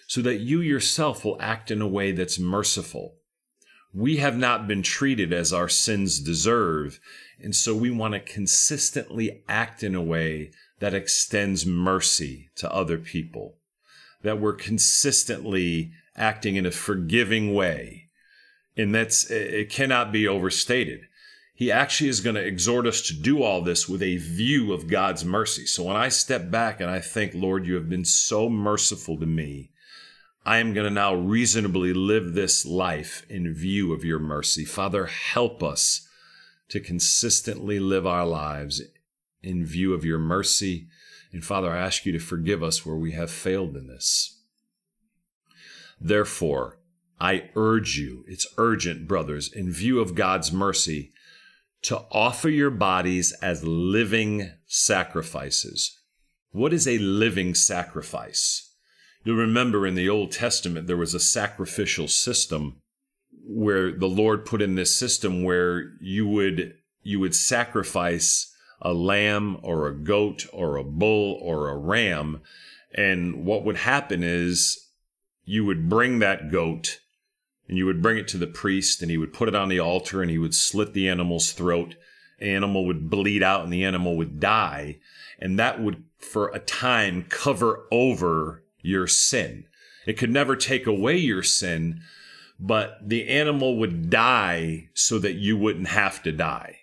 so 0.08 0.22
that 0.22 0.38
you 0.38 0.62
yourself 0.62 1.24
will 1.24 1.38
act 1.40 1.70
in 1.70 1.82
a 1.82 1.88
way 1.88 2.12
that's 2.12 2.40
merciful. 2.40 3.16
We 3.94 4.18
have 4.18 4.38
not 4.38 4.68
been 4.68 4.82
treated 4.82 5.32
as 5.32 5.54
our 5.54 5.70
sins 5.70 6.20
deserve, 6.20 7.00
and 7.42 7.56
so 7.56 7.76
we 7.76 7.92
want 7.92 8.14
to 8.14 8.20
consistently 8.20 9.44
act 9.48 9.84
in 9.84 9.96
a 9.96 10.02
way 10.02 10.52
that 10.80 10.94
extends 10.94 11.66
mercy 11.66 12.50
to 12.56 12.72
other 12.72 12.98
people, 12.98 13.58
that 14.24 14.40
we're 14.40 14.54
consistently 14.54 15.92
acting 16.16 16.56
in 16.56 16.66
a 16.66 16.72
forgiving 16.72 17.54
way. 17.54 18.08
And 18.76 18.94
that's, 18.94 19.30
it 19.30 19.70
cannot 19.70 20.12
be 20.12 20.28
overstated 20.28 21.02
he 21.58 21.72
actually 21.72 22.08
is 22.08 22.22
going 22.22 22.36
to 22.36 22.46
exhort 22.46 22.86
us 22.86 23.02
to 23.02 23.16
do 23.16 23.42
all 23.42 23.64
this 23.64 23.90
with 23.90 24.04
a 24.04 24.18
view 24.18 24.74
of 24.74 24.88
God's 24.88 25.26
mercy. 25.26 25.66
So 25.66 25.86
when 25.86 25.96
I 25.96 26.08
step 26.08 26.52
back 26.52 26.80
and 26.80 26.88
I 26.88 27.00
think, 27.00 27.32
Lord, 27.34 27.66
you 27.66 27.74
have 27.74 27.90
been 27.90 28.06
so 28.06 28.48
merciful 28.48 29.18
to 29.18 29.26
me, 29.26 29.72
I 30.46 30.60
am 30.60 30.76
going 30.76 30.86
to 30.86 30.94
now 30.94 31.16
reasonably 31.16 31.96
live 31.96 32.36
this 32.36 32.64
life 32.64 33.26
in 33.28 33.56
view 33.56 33.92
of 33.92 34.06
your 34.06 34.20
mercy. 34.20 34.66
Father, 34.66 35.08
help 35.08 35.64
us 35.64 36.08
to 36.70 36.80
consistently 36.80 37.80
live 37.80 38.06
our 38.06 38.28
lives 38.28 38.84
in 39.42 39.66
view 39.66 39.96
of 39.96 40.06
your 40.06 40.20
mercy. 40.20 40.88
And 41.34 41.44
Father, 41.44 41.72
I 41.72 41.80
ask 41.80 42.06
you 42.06 42.12
to 42.12 42.20
forgive 42.20 42.62
us 42.62 42.86
where 42.86 42.98
we 42.98 43.14
have 43.14 43.32
failed 43.32 43.76
in 43.76 43.88
this. 43.88 44.44
Therefore, 46.00 46.78
I 47.20 47.50
urge 47.56 47.98
you, 47.98 48.24
it's 48.28 48.46
urgent, 48.60 49.08
brothers, 49.08 49.52
in 49.52 49.72
view 49.72 50.00
of 50.00 50.14
God's 50.14 50.52
mercy, 50.52 51.14
to 51.88 52.04
offer 52.12 52.50
your 52.50 52.70
bodies 52.70 53.32
as 53.42 53.64
living 53.64 54.52
sacrifices. 54.66 55.98
What 56.52 56.74
is 56.74 56.86
a 56.86 56.98
living 56.98 57.56
sacrifice? 57.56 58.74
You'll 59.24 59.38
remember 59.38 59.88
in 59.88 59.96
the 59.96 60.10
Old 60.10 60.34
Testament, 60.34 60.88
there 60.88 60.98
was 60.98 61.14
a 61.14 61.20
sacrificial 61.22 62.10
system 62.10 62.82
where 63.32 63.94
the 63.94 64.10
Lord 64.10 64.46
put 64.46 64.62
in 64.62 64.76
this 64.76 64.94
system 64.94 65.44
where 65.44 65.94
you 66.02 66.28
would, 66.28 66.74
you 67.04 67.22
would 67.22 67.34
sacrifice 67.34 68.54
a 68.82 68.92
lamb 68.92 69.58
or 69.64 69.88
a 69.88 69.98
goat 69.98 70.46
or 70.52 70.76
a 70.76 70.84
bull 70.84 71.40
or 71.42 71.70
a 71.70 71.78
ram. 71.78 72.42
And 72.94 73.46
what 73.46 73.64
would 73.64 73.78
happen 73.78 74.24
is 74.24 74.90
you 75.46 75.64
would 75.64 75.88
bring 75.88 76.20
that 76.20 76.52
goat 76.52 77.00
and 77.68 77.78
you 77.78 77.86
would 77.86 78.02
bring 78.02 78.18
it 78.18 78.28
to 78.30 78.38
the 78.38 78.48
priest 78.48 79.02
and 79.02 79.12
he 79.12 79.18
would 79.18 79.34
put 79.34 79.48
it 79.48 79.56
on 79.56 79.70
the 79.70 79.80
altar 79.80 80.22
and 80.22 80.32
he 80.32 80.38
would 80.38 80.56
slit 80.56 80.94
the 80.94 81.10
animal's 81.10 81.52
throat. 81.52 81.96
Animal 82.40 82.86
would 82.86 83.10
bleed 83.10 83.44
out 83.44 83.64
and 83.64 83.74
the 83.74 83.84
animal 83.84 84.16
would 84.18 84.40
die. 84.40 85.00
And 85.40 85.60
that 85.60 85.82
would 85.82 86.04
for 86.18 86.50
a 86.50 86.60
time 86.60 87.26
cover 87.30 87.86
over 87.92 88.64
your 88.82 89.08
sin. 89.08 89.66
It 90.06 90.18
could 90.18 90.32
never 90.32 90.56
take 90.56 90.88
away 90.88 91.18
your 91.18 91.44
sin 91.44 92.02
but 92.60 92.98
the 93.08 93.28
animal 93.28 93.78
would 93.78 94.10
die 94.10 94.90
so 94.96 95.20
that 95.20 95.36
you 95.36 95.56
wouldn't 95.56 95.90
have 95.90 96.24
to 96.24 96.32
die 96.32 96.80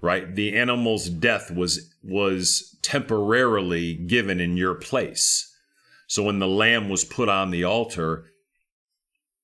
right? 0.00 0.34
The 0.34 0.56
animal's 0.56 1.08
death 1.08 1.50
was 1.50 1.92
was 2.02 2.76
temporarily 2.82 3.94
given 3.94 4.40
in 4.40 4.56
your 4.56 4.74
place. 4.74 5.52
So 6.06 6.22
when 6.22 6.38
the 6.38 6.46
lamb 6.46 6.88
was 6.88 7.04
put 7.04 7.28
on 7.28 7.50
the 7.50 7.64
altar 7.64 8.26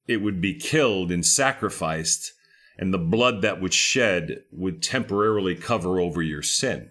it 0.07 0.19
would 0.19 0.41
be 0.41 0.55
killed 0.55 1.11
and 1.11 1.25
sacrificed, 1.25 2.33
and 2.79 2.93
the 2.93 2.99
blood 2.99 3.43
that 3.43 3.61
would 3.61 3.75
shed 3.75 4.43
would 4.51 4.83
temporarily 4.83 5.55
cover 5.55 6.01
over 6.01 6.23
your 6.23 6.43
sin. 6.43 6.91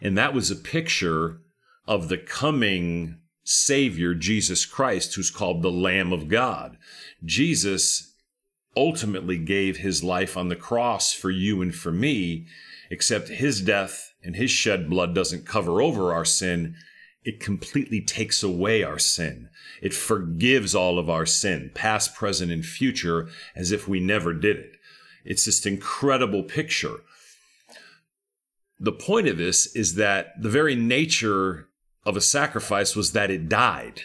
And 0.00 0.16
that 0.16 0.34
was 0.34 0.50
a 0.50 0.56
picture 0.56 1.40
of 1.86 2.08
the 2.08 2.18
coming 2.18 3.18
Savior, 3.44 4.14
Jesus 4.14 4.66
Christ, 4.66 5.14
who's 5.14 5.30
called 5.30 5.62
the 5.62 5.70
Lamb 5.70 6.12
of 6.12 6.28
God. 6.28 6.76
Jesus 7.24 8.14
ultimately 8.76 9.38
gave 9.38 9.78
his 9.78 10.04
life 10.04 10.36
on 10.36 10.48
the 10.48 10.56
cross 10.56 11.12
for 11.12 11.30
you 11.30 11.62
and 11.62 11.74
for 11.74 11.90
me, 11.90 12.46
except 12.90 13.28
his 13.28 13.60
death 13.60 14.12
and 14.22 14.36
his 14.36 14.50
shed 14.50 14.90
blood 14.90 15.14
doesn't 15.14 15.46
cover 15.46 15.80
over 15.80 16.12
our 16.12 16.24
sin 16.24 16.76
it 17.24 17.40
completely 17.40 18.00
takes 18.00 18.42
away 18.42 18.82
our 18.82 18.98
sin. 18.98 19.48
It 19.82 19.92
forgives 19.92 20.74
all 20.74 20.98
of 20.98 21.10
our 21.10 21.26
sin, 21.26 21.70
past, 21.74 22.14
present, 22.14 22.50
and 22.50 22.64
future, 22.64 23.28
as 23.54 23.72
if 23.72 23.88
we 23.88 24.00
never 24.00 24.32
did 24.32 24.56
it. 24.56 24.72
It's 25.24 25.44
this 25.44 25.66
incredible 25.66 26.42
picture. 26.42 27.00
The 28.80 28.92
point 28.92 29.28
of 29.28 29.36
this 29.36 29.74
is 29.74 29.96
that 29.96 30.40
the 30.40 30.48
very 30.48 30.76
nature 30.76 31.68
of 32.06 32.16
a 32.16 32.20
sacrifice 32.20 32.94
was 32.96 33.12
that 33.12 33.30
it 33.30 33.48
died. 33.48 34.02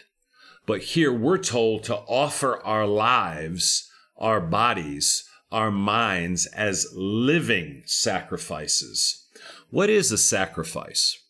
But 0.65 0.82
here 0.82 1.13
we're 1.13 1.38
told 1.38 1.84
to 1.84 1.96
offer 1.96 2.62
our 2.63 2.88
lives, 2.88 3.89
our 4.17 4.41
bodies, 4.41 5.24
our 5.51 5.70
minds 5.72 6.48
as 6.48 6.88
living 6.96 7.84
sacrifices. 7.86 9.27
What 9.70 9.89
is 9.89 10.12
a 10.12 10.17
sacrifice? 10.17 11.23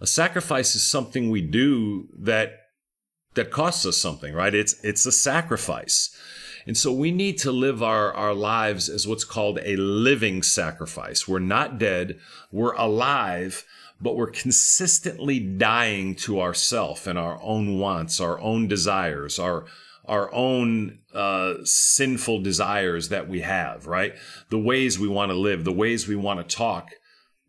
A 0.00 0.06
sacrifice 0.06 0.74
is 0.74 0.86
something 0.86 1.30
we 1.30 1.40
do 1.40 2.08
that 2.18 2.52
that 3.34 3.50
costs 3.50 3.86
us 3.86 3.96
something, 3.96 4.34
right? 4.34 4.54
It's 4.54 4.74
it's 4.82 5.06
a 5.06 5.12
sacrifice. 5.12 6.14
And 6.66 6.76
so 6.76 6.92
we 6.92 7.10
need 7.10 7.38
to 7.38 7.52
live 7.52 7.82
our, 7.82 8.12
our 8.12 8.34
lives 8.34 8.90
as 8.90 9.06
what's 9.06 9.24
called 9.24 9.58
a 9.62 9.76
living 9.76 10.42
sacrifice. 10.42 11.26
We're 11.26 11.38
not 11.38 11.78
dead, 11.78 12.18
we're 12.52 12.74
alive, 12.74 13.64
but 14.02 14.16
we're 14.16 14.30
consistently 14.30 15.40
dying 15.40 16.14
to 16.16 16.42
ourself 16.42 17.06
and 17.06 17.18
our 17.18 17.40
own 17.42 17.78
wants, 17.78 18.20
our 18.20 18.38
own 18.40 18.68
desires, 18.68 19.38
our 19.38 19.64
our 20.04 20.32
own 20.32 20.98
uh, 21.14 21.54
sinful 21.64 22.40
desires 22.40 23.10
that 23.10 23.28
we 23.28 23.40
have, 23.40 23.86
right? 23.86 24.14
The 24.48 24.58
ways 24.58 24.98
we 24.98 25.08
want 25.08 25.30
to 25.30 25.36
live, 25.36 25.64
the 25.64 25.72
ways 25.72 26.08
we 26.08 26.16
want 26.16 26.46
to 26.46 26.56
talk 26.56 26.88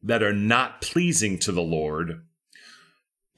that 0.04 0.22
are 0.22 0.34
not 0.34 0.82
pleasing 0.82 1.40
to 1.40 1.54
the 1.54 1.62
Lord 1.62 2.22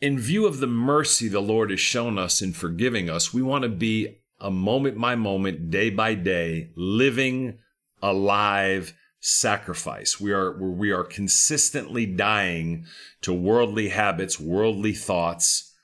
in 0.01 0.17
view 0.17 0.47
of 0.47 0.59
the 0.59 0.67
mercy 0.67 1.27
the 1.27 1.41
Lord 1.41 1.69
has 1.69 1.79
shown 1.79 2.17
us 2.17 2.41
in 2.41 2.53
forgiving 2.53 3.09
us, 3.09 3.33
we 3.33 3.43
want 3.43 3.63
to 3.63 3.69
be 3.69 4.17
a 4.39 4.49
moment 4.49 4.99
by 4.99 5.15
moment, 5.15 5.69
day 5.69 5.91
by 5.91 6.15
day, 6.15 6.71
living, 6.75 7.59
alive 8.01 8.95
sacrifice. 9.19 10.19
We 10.19 10.31
are 10.33 10.57
we 10.57 10.91
are 10.91 11.03
consistently 11.03 12.07
dying 12.07 12.85
to 13.21 13.31
worldly 13.31 13.89
habits, 13.89 14.39
worldly 14.39 14.93
thoughts, 14.93 15.75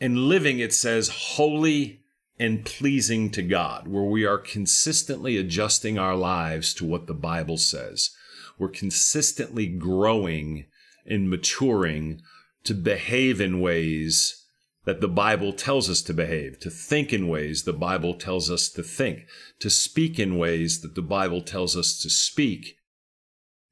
and 0.00 0.26
living 0.26 0.58
it 0.58 0.72
says 0.72 1.10
holy 1.10 2.00
and 2.38 2.64
pleasing 2.64 3.30
to 3.32 3.42
God, 3.42 3.86
where 3.86 4.02
we 4.02 4.24
are 4.24 4.38
consistently 4.38 5.36
adjusting 5.36 5.98
our 5.98 6.16
lives 6.16 6.72
to 6.74 6.86
what 6.86 7.06
the 7.06 7.14
Bible 7.14 7.58
says. 7.58 8.10
We're 8.58 8.68
consistently 8.68 9.66
growing 9.66 10.64
and 11.04 11.28
maturing 11.28 12.22
to 12.64 12.74
behave 12.74 13.40
in 13.40 13.60
ways 13.60 14.44
that 14.84 15.00
the 15.00 15.08
Bible 15.08 15.52
tells 15.52 15.88
us 15.88 16.02
to 16.02 16.12
behave, 16.12 16.58
to 16.60 16.70
think 16.70 17.12
in 17.12 17.28
ways 17.28 17.62
the 17.62 17.72
Bible 17.72 18.14
tells 18.14 18.50
us 18.50 18.68
to 18.70 18.82
think, 18.82 19.26
to 19.60 19.70
speak 19.70 20.18
in 20.18 20.38
ways 20.38 20.80
that 20.80 20.94
the 20.94 21.02
Bible 21.02 21.40
tells 21.42 21.76
us 21.76 21.98
to 22.00 22.10
speak. 22.10 22.76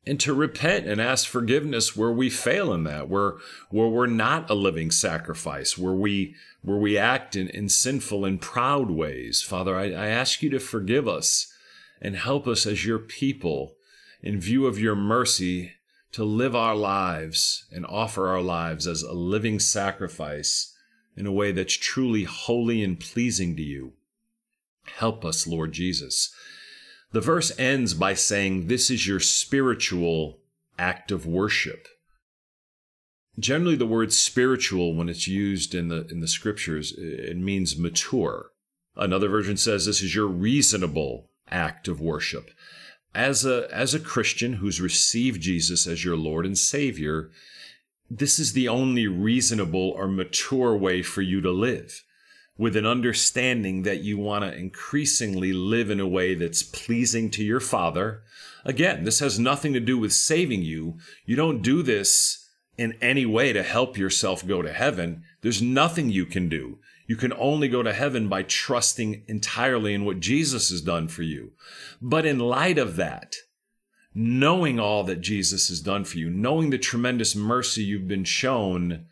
and 0.06 0.18
to 0.20 0.32
repent 0.32 0.86
and 0.86 1.00
ask 1.00 1.28
forgiveness 1.28 1.94
where 1.94 2.10
we 2.10 2.30
fail 2.30 2.72
in 2.72 2.84
that, 2.84 3.08
where 3.08 3.34
where 3.68 3.88
we're 3.88 4.06
not 4.06 4.48
a 4.48 4.54
living 4.54 4.90
sacrifice, 4.90 5.76
where 5.76 5.92
we 5.92 6.34
where 6.62 6.78
we 6.78 6.96
act 6.96 7.36
in, 7.36 7.48
in 7.48 7.68
sinful 7.68 8.24
and 8.24 8.40
proud 8.40 8.90
ways. 8.90 9.42
Father, 9.42 9.76
I, 9.76 9.86
I 9.92 10.06
ask 10.06 10.42
you 10.42 10.50
to 10.50 10.58
forgive 10.58 11.06
us 11.06 11.52
and 12.00 12.16
help 12.16 12.46
us 12.46 12.66
as 12.66 12.84
your 12.84 12.98
people 12.98 13.74
in 14.22 14.40
view 14.40 14.66
of 14.66 14.78
your 14.78 14.96
mercy 14.96 15.72
to 16.12 16.24
live 16.24 16.56
our 16.56 16.74
lives 16.74 17.66
and 17.72 17.86
offer 17.86 18.28
our 18.28 18.40
lives 18.40 18.86
as 18.86 19.02
a 19.02 19.12
living 19.12 19.58
sacrifice 19.58 20.74
in 21.16 21.26
a 21.26 21.32
way 21.32 21.52
that's 21.52 21.76
truly 21.76 22.24
holy 22.24 22.82
and 22.82 22.98
pleasing 22.98 23.56
to 23.56 23.62
you. 23.62 23.92
Help 24.96 25.24
us, 25.24 25.46
Lord 25.46 25.72
Jesus. 25.72 26.34
The 27.12 27.20
verse 27.20 27.56
ends 27.58 27.94
by 27.94 28.14
saying, 28.14 28.66
This 28.66 28.90
is 28.90 29.06
your 29.06 29.20
spiritual 29.20 30.38
act 30.78 31.10
of 31.10 31.26
worship. 31.26 31.86
Generally, 33.38 33.76
the 33.76 33.86
word 33.86 34.12
spiritual, 34.12 34.94
when 34.94 35.08
it's 35.08 35.26
used 35.26 35.74
in 35.74 35.88
the, 35.88 36.06
in 36.08 36.20
the 36.20 36.28
scriptures, 36.28 36.92
it 36.96 37.36
means 37.36 37.78
mature. 37.78 38.50
Another 38.96 39.28
version 39.28 39.56
says 39.56 39.86
this 39.86 40.02
is 40.02 40.14
your 40.14 40.26
reasonable 40.26 41.30
act 41.50 41.88
of 41.88 42.00
worship. 42.00 42.50
As 43.14 43.44
a, 43.44 43.68
as 43.72 43.92
a 43.92 44.00
Christian 44.00 44.54
who's 44.54 44.80
received 44.80 45.40
Jesus 45.40 45.86
as 45.86 46.04
your 46.04 46.16
Lord 46.16 46.46
and 46.46 46.56
Savior, 46.56 47.30
this 48.08 48.38
is 48.38 48.52
the 48.52 48.68
only 48.68 49.06
reasonable 49.06 49.90
or 49.90 50.08
mature 50.08 50.76
way 50.76 51.02
for 51.02 51.22
you 51.22 51.40
to 51.40 51.50
live 51.50 52.04
with 52.60 52.76
an 52.76 52.84
understanding 52.84 53.84
that 53.84 54.02
you 54.02 54.18
want 54.18 54.44
to 54.44 54.54
increasingly 54.54 55.50
live 55.50 55.88
in 55.88 55.98
a 55.98 56.06
way 56.06 56.34
that's 56.34 56.62
pleasing 56.62 57.30
to 57.30 57.42
your 57.42 57.58
Father. 57.58 58.22
Again, 58.66 59.04
this 59.04 59.20
has 59.20 59.38
nothing 59.38 59.72
to 59.72 59.80
do 59.80 59.96
with 59.96 60.12
saving 60.12 60.60
you. 60.60 60.98
You 61.24 61.36
don't 61.36 61.62
do 61.62 61.82
this 61.82 62.50
in 62.76 62.98
any 63.00 63.24
way 63.24 63.54
to 63.54 63.62
help 63.62 63.96
yourself 63.96 64.46
go 64.46 64.60
to 64.60 64.74
heaven. 64.74 65.22
There's 65.40 65.62
nothing 65.62 66.10
you 66.10 66.26
can 66.26 66.50
do. 66.50 66.78
You 67.10 67.16
can 67.16 67.32
only 67.32 67.66
go 67.66 67.82
to 67.82 67.92
heaven 67.92 68.28
by 68.28 68.44
trusting 68.44 69.24
entirely 69.26 69.94
in 69.94 70.04
what 70.04 70.20
Jesus 70.20 70.70
has 70.70 70.80
done 70.80 71.08
for 71.08 71.22
you. 71.22 71.50
But 72.00 72.24
in 72.24 72.38
light 72.38 72.78
of 72.78 72.94
that, 72.94 73.34
knowing 74.14 74.78
all 74.78 75.02
that 75.02 75.20
Jesus 75.20 75.70
has 75.70 75.80
done 75.80 76.04
for 76.04 76.18
you, 76.18 76.30
knowing 76.30 76.70
the 76.70 76.78
tremendous 76.78 77.34
mercy 77.34 77.82
you've 77.82 78.06
been 78.06 78.22
shown, 78.22 79.06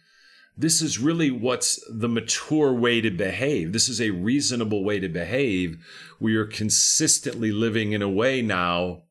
this 0.57 0.81
is 0.81 1.01
really 1.01 1.33
what's 1.33 1.85
the 1.91 2.09
mature 2.09 2.73
way 2.73 3.01
to 3.01 3.11
behave. 3.11 3.73
This 3.73 3.89
is 3.89 4.01
a 4.01 4.11
reasonable 4.11 4.85
way 4.85 5.01
to 5.01 5.09
behave. 5.09 5.85
We 6.21 6.37
are 6.37 6.47
consistently 6.47 7.51
living 7.51 7.91
in 7.91 8.01
a 8.01 8.09
way 8.09 8.43
now 8.43 9.03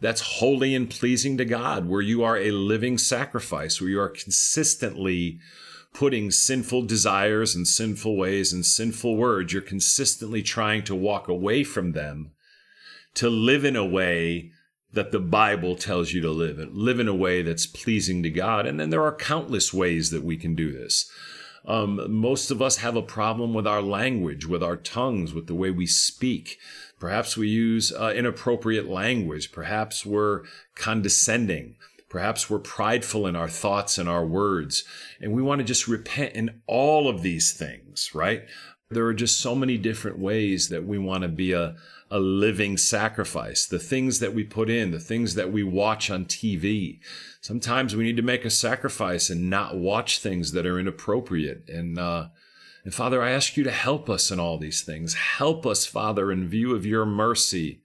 that's 0.00 0.38
holy 0.38 0.74
and 0.74 0.88
pleasing 0.88 1.36
to 1.36 1.44
God, 1.44 1.86
where 1.86 2.00
you 2.00 2.24
are 2.24 2.38
a 2.38 2.50
living 2.50 2.96
sacrifice, 2.96 3.78
where 3.78 3.90
you 3.90 4.00
are 4.00 4.08
consistently 4.08 5.38
putting 5.96 6.30
sinful 6.30 6.82
desires 6.82 7.54
and 7.54 7.66
sinful 7.66 8.16
ways 8.18 8.52
and 8.52 8.66
sinful 8.66 9.16
words, 9.16 9.50
you're 9.50 9.62
consistently 9.62 10.42
trying 10.42 10.84
to 10.84 10.94
walk 10.94 11.26
away 11.26 11.64
from 11.64 11.92
them 11.92 12.32
to 13.14 13.30
live 13.30 13.64
in 13.64 13.76
a 13.76 13.84
way 13.84 14.50
that 14.92 15.10
the 15.10 15.18
Bible 15.18 15.74
tells 15.74 16.12
you 16.12 16.20
to 16.20 16.30
live 16.30 16.58
and 16.58 16.76
live 16.76 17.00
in 17.00 17.08
a 17.08 17.14
way 17.14 17.40
that's 17.40 17.66
pleasing 17.66 18.22
to 18.22 18.28
God. 18.28 18.66
And 18.66 18.78
then 18.78 18.90
there 18.90 19.04
are 19.04 19.16
countless 19.16 19.72
ways 19.72 20.10
that 20.10 20.22
we 20.22 20.36
can 20.36 20.54
do 20.54 20.70
this. 20.70 21.10
Um, 21.64 22.12
most 22.12 22.50
of 22.50 22.60
us 22.60 22.76
have 22.76 22.94
a 22.94 23.02
problem 23.02 23.54
with 23.54 23.66
our 23.66 23.80
language, 23.80 24.46
with 24.46 24.62
our 24.62 24.76
tongues, 24.76 25.32
with 25.32 25.46
the 25.46 25.54
way 25.54 25.70
we 25.70 25.86
speak. 25.86 26.58
Perhaps 27.00 27.38
we 27.38 27.48
use 27.48 27.90
uh, 27.90 28.12
inappropriate 28.14 28.86
language. 28.86 29.50
Perhaps 29.50 30.04
we're 30.04 30.42
condescending. 30.74 31.76
Perhaps 32.08 32.48
we're 32.48 32.58
prideful 32.58 33.26
in 33.26 33.34
our 33.34 33.48
thoughts 33.48 33.98
and 33.98 34.08
our 34.08 34.24
words. 34.24 34.84
And 35.20 35.32
we 35.32 35.42
want 35.42 35.58
to 35.58 35.64
just 35.64 35.88
repent 35.88 36.34
in 36.34 36.62
all 36.66 37.08
of 37.08 37.22
these 37.22 37.52
things, 37.52 38.10
right? 38.14 38.44
There 38.90 39.06
are 39.06 39.14
just 39.14 39.40
so 39.40 39.56
many 39.56 39.76
different 39.76 40.18
ways 40.18 40.68
that 40.68 40.86
we 40.86 40.98
want 40.98 41.22
to 41.22 41.28
be 41.28 41.52
a, 41.52 41.74
a 42.08 42.20
living 42.20 42.76
sacrifice. 42.76 43.66
The 43.66 43.80
things 43.80 44.20
that 44.20 44.32
we 44.32 44.44
put 44.44 44.70
in, 44.70 44.92
the 44.92 45.00
things 45.00 45.34
that 45.34 45.50
we 45.50 45.64
watch 45.64 46.08
on 46.08 46.26
TV. 46.26 47.00
Sometimes 47.40 47.96
we 47.96 48.04
need 48.04 48.16
to 48.16 48.22
make 48.22 48.44
a 48.44 48.50
sacrifice 48.50 49.28
and 49.28 49.50
not 49.50 49.76
watch 49.76 50.20
things 50.20 50.52
that 50.52 50.66
are 50.66 50.78
inappropriate. 50.78 51.68
And, 51.68 51.98
uh, 51.98 52.28
and 52.84 52.94
Father, 52.94 53.20
I 53.20 53.32
ask 53.32 53.56
you 53.56 53.64
to 53.64 53.72
help 53.72 54.08
us 54.08 54.30
in 54.30 54.38
all 54.38 54.58
these 54.58 54.82
things. 54.82 55.14
Help 55.14 55.66
us, 55.66 55.84
Father, 55.84 56.30
in 56.30 56.48
view 56.48 56.72
of 56.72 56.86
your 56.86 57.04
mercy, 57.04 57.80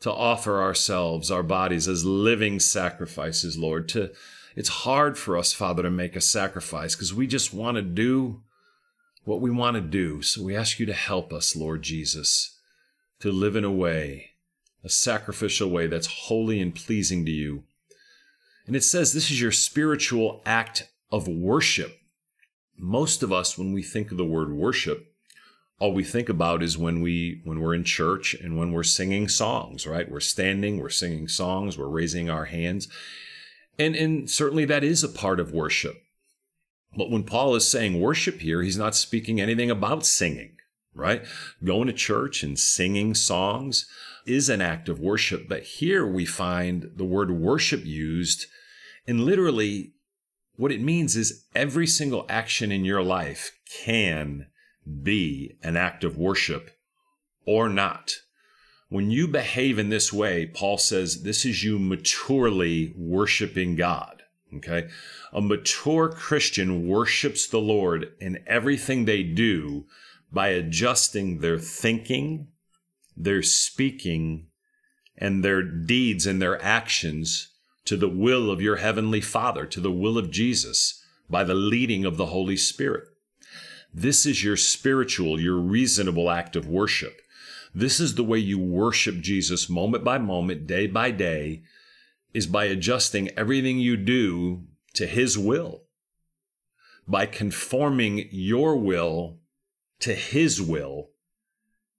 to 0.00 0.10
offer 0.12 0.60
ourselves, 0.60 1.30
our 1.30 1.42
bodies 1.42 1.88
as 1.88 2.04
living 2.04 2.58
sacrifices, 2.60 3.58
Lord. 3.58 3.88
To, 3.90 4.10
it's 4.56 4.68
hard 4.68 5.18
for 5.18 5.36
us, 5.36 5.52
Father, 5.52 5.82
to 5.82 5.90
make 5.90 6.16
a 6.16 6.20
sacrifice 6.20 6.94
because 6.94 7.14
we 7.14 7.26
just 7.26 7.52
want 7.52 7.76
to 7.76 7.82
do 7.82 8.42
what 9.24 9.40
we 9.40 9.50
want 9.50 9.74
to 9.74 9.80
do. 9.80 10.22
So 10.22 10.42
we 10.42 10.56
ask 10.56 10.80
you 10.80 10.86
to 10.86 10.92
help 10.92 11.32
us, 11.32 11.54
Lord 11.54 11.82
Jesus 11.82 12.56
to 13.20 13.30
live 13.30 13.54
in 13.54 13.64
a 13.64 13.70
way, 13.70 14.30
a 14.82 14.88
sacrificial 14.88 15.70
way 15.70 15.86
that's 15.86 16.06
holy 16.06 16.60
and 16.60 16.74
pleasing 16.74 17.24
to 17.26 17.30
you. 17.30 17.64
And 18.66 18.74
it 18.74 18.82
says 18.82 19.12
this 19.12 19.30
is 19.30 19.40
your 19.40 19.52
spiritual 19.52 20.42
act 20.44 20.88
of 21.12 21.28
worship. 21.28 21.98
Most 22.76 23.22
of 23.22 23.32
us, 23.32 23.58
when 23.58 23.72
we 23.72 23.82
think 23.82 24.10
of 24.10 24.16
the 24.16 24.24
word 24.24 24.52
worship, 24.52 25.09
all 25.80 25.92
we 25.92 26.04
think 26.04 26.28
about 26.28 26.62
is 26.62 26.78
when 26.78 27.00
we 27.00 27.40
when 27.44 27.60
we're 27.60 27.74
in 27.74 27.84
church 27.84 28.34
and 28.34 28.56
when 28.56 28.72
we're 28.72 28.82
singing 28.82 29.28
songs 29.28 29.86
right 29.86 30.10
we're 30.10 30.20
standing 30.20 30.78
we're 30.78 30.88
singing 30.88 31.26
songs 31.26 31.76
we're 31.76 31.88
raising 31.88 32.30
our 32.30 32.44
hands 32.44 32.86
and 33.78 33.96
and 33.96 34.30
certainly 34.30 34.64
that 34.64 34.84
is 34.84 35.02
a 35.02 35.08
part 35.08 35.40
of 35.40 35.52
worship 35.52 35.96
but 36.96 37.10
when 37.10 37.24
paul 37.24 37.54
is 37.54 37.66
saying 37.66 38.00
worship 38.00 38.40
here 38.40 38.62
he's 38.62 38.78
not 38.78 38.94
speaking 38.94 39.40
anything 39.40 39.70
about 39.70 40.06
singing 40.06 40.56
right? 40.94 41.24
Going 41.62 41.86
to 41.86 41.92
church 41.92 42.42
and 42.42 42.58
singing 42.58 43.14
songs 43.14 43.86
is 44.26 44.48
an 44.48 44.60
act 44.60 44.88
of 44.88 45.00
worship. 45.00 45.48
But 45.48 45.62
here 45.62 46.06
we 46.06 46.24
find 46.24 46.90
the 46.96 47.04
word 47.04 47.30
worship 47.30 47.84
used, 47.84 48.46
and 49.06 49.24
literally 49.24 49.92
what 50.56 50.72
it 50.72 50.80
means 50.80 51.16
is 51.16 51.44
every 51.54 51.86
single 51.86 52.26
action 52.28 52.70
in 52.70 52.84
your 52.84 53.02
life 53.02 53.52
can 53.82 54.46
be 55.02 55.56
an 55.62 55.76
act 55.76 56.04
of 56.04 56.16
worship 56.16 56.70
or 57.46 57.68
not. 57.68 58.16
When 58.88 59.10
you 59.10 59.28
behave 59.28 59.78
in 59.78 59.88
this 59.88 60.12
way, 60.12 60.46
Paul 60.46 60.78
says 60.78 61.22
this 61.22 61.44
is 61.44 61.62
you 61.62 61.78
maturely 61.78 62.92
worshiping 62.96 63.76
God. 63.76 64.22
Okay. 64.56 64.88
A 65.32 65.40
mature 65.40 66.08
Christian 66.08 66.88
worships 66.88 67.46
the 67.46 67.60
Lord 67.60 68.12
in 68.18 68.42
everything 68.46 69.04
they 69.04 69.22
do 69.22 69.86
by 70.32 70.48
adjusting 70.48 71.38
their 71.38 71.58
thinking, 71.58 72.48
their 73.16 73.42
speaking, 73.42 74.48
and 75.16 75.44
their 75.44 75.62
deeds 75.62 76.26
and 76.26 76.42
their 76.42 76.60
actions 76.62 77.48
to 77.84 77.96
the 77.96 78.08
will 78.08 78.50
of 78.50 78.60
your 78.60 78.76
heavenly 78.76 79.20
Father, 79.20 79.66
to 79.66 79.80
the 79.80 79.90
will 79.90 80.18
of 80.18 80.30
Jesus, 80.30 81.04
by 81.28 81.44
the 81.44 81.54
leading 81.54 82.04
of 82.04 82.16
the 82.16 82.26
Holy 82.26 82.56
Spirit. 82.56 83.04
This 83.92 84.26
is 84.26 84.44
your 84.44 84.56
spiritual, 84.56 85.40
your 85.40 85.56
reasonable 85.56 86.30
act 86.30 86.56
of 86.56 86.68
worship. 86.68 87.20
This 87.74 88.00
is 88.00 88.14
the 88.14 88.24
way 88.24 88.38
you 88.38 88.58
worship 88.58 89.20
Jesus 89.20 89.68
moment 89.68 90.04
by 90.04 90.18
moment, 90.18 90.66
day 90.66 90.86
by 90.86 91.10
day, 91.10 91.62
is 92.32 92.46
by 92.46 92.64
adjusting 92.64 93.30
everything 93.36 93.78
you 93.78 93.96
do 93.96 94.64
to 94.94 95.06
His 95.06 95.36
will, 95.38 95.82
by 97.06 97.26
conforming 97.26 98.28
your 98.30 98.76
will 98.76 99.40
to 100.00 100.14
his 100.14 100.60
will 100.60 101.10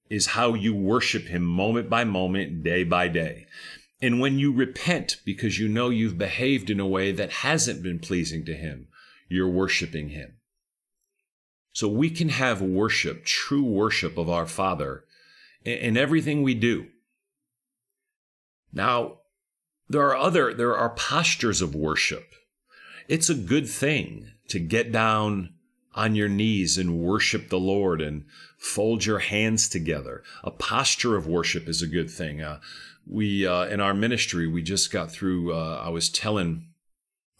is 0.09 0.27
how 0.27 0.53
you 0.53 0.75
worship 0.75 1.27
him 1.27 1.43
moment 1.43 1.89
by 1.89 2.03
moment, 2.03 2.63
day 2.63 2.83
by 2.83 3.07
day. 3.07 3.45
And 4.01 4.19
when 4.19 4.39
you 4.39 4.51
repent 4.51 5.17
because 5.23 5.59
you 5.59 5.69
know 5.69 5.89
you've 5.89 6.17
behaved 6.17 6.69
in 6.69 6.79
a 6.79 6.87
way 6.87 7.11
that 7.11 7.31
hasn't 7.31 7.83
been 7.83 7.99
pleasing 7.99 8.43
to 8.45 8.55
him, 8.55 8.87
you're 9.29 9.47
worshiping 9.47 10.09
him. 10.09 10.33
So 11.81 11.87
we 11.87 12.11
can 12.11 12.29
have 12.29 12.61
worship, 12.61 13.25
true 13.25 13.63
worship 13.63 14.15
of 14.15 14.29
our 14.29 14.45
Father 14.45 15.03
in 15.65 15.97
everything 15.97 16.43
we 16.43 16.53
do. 16.53 16.89
Now, 18.71 19.21
there 19.89 20.03
are 20.03 20.15
other, 20.15 20.53
there 20.53 20.77
are 20.77 20.93
postures 20.93 21.59
of 21.59 21.73
worship. 21.73 22.35
It's 23.07 23.31
a 23.31 23.33
good 23.33 23.67
thing 23.67 24.29
to 24.49 24.59
get 24.59 24.91
down 24.91 25.55
on 25.95 26.13
your 26.13 26.29
knees 26.29 26.77
and 26.77 26.99
worship 26.99 27.49
the 27.49 27.57
Lord 27.57 27.99
and 27.99 28.25
fold 28.59 29.03
your 29.03 29.17
hands 29.17 29.67
together. 29.67 30.21
A 30.43 30.51
posture 30.51 31.15
of 31.15 31.25
worship 31.25 31.67
is 31.67 31.81
a 31.81 31.87
good 31.87 32.11
thing. 32.11 32.43
Uh, 32.43 32.59
we 33.07 33.47
uh, 33.47 33.65
in 33.65 33.79
our 33.79 33.95
ministry, 33.95 34.45
we 34.45 34.61
just 34.61 34.91
got 34.91 35.09
through. 35.09 35.51
Uh, 35.51 35.81
I 35.83 35.89
was 35.89 36.11
telling, 36.11 36.67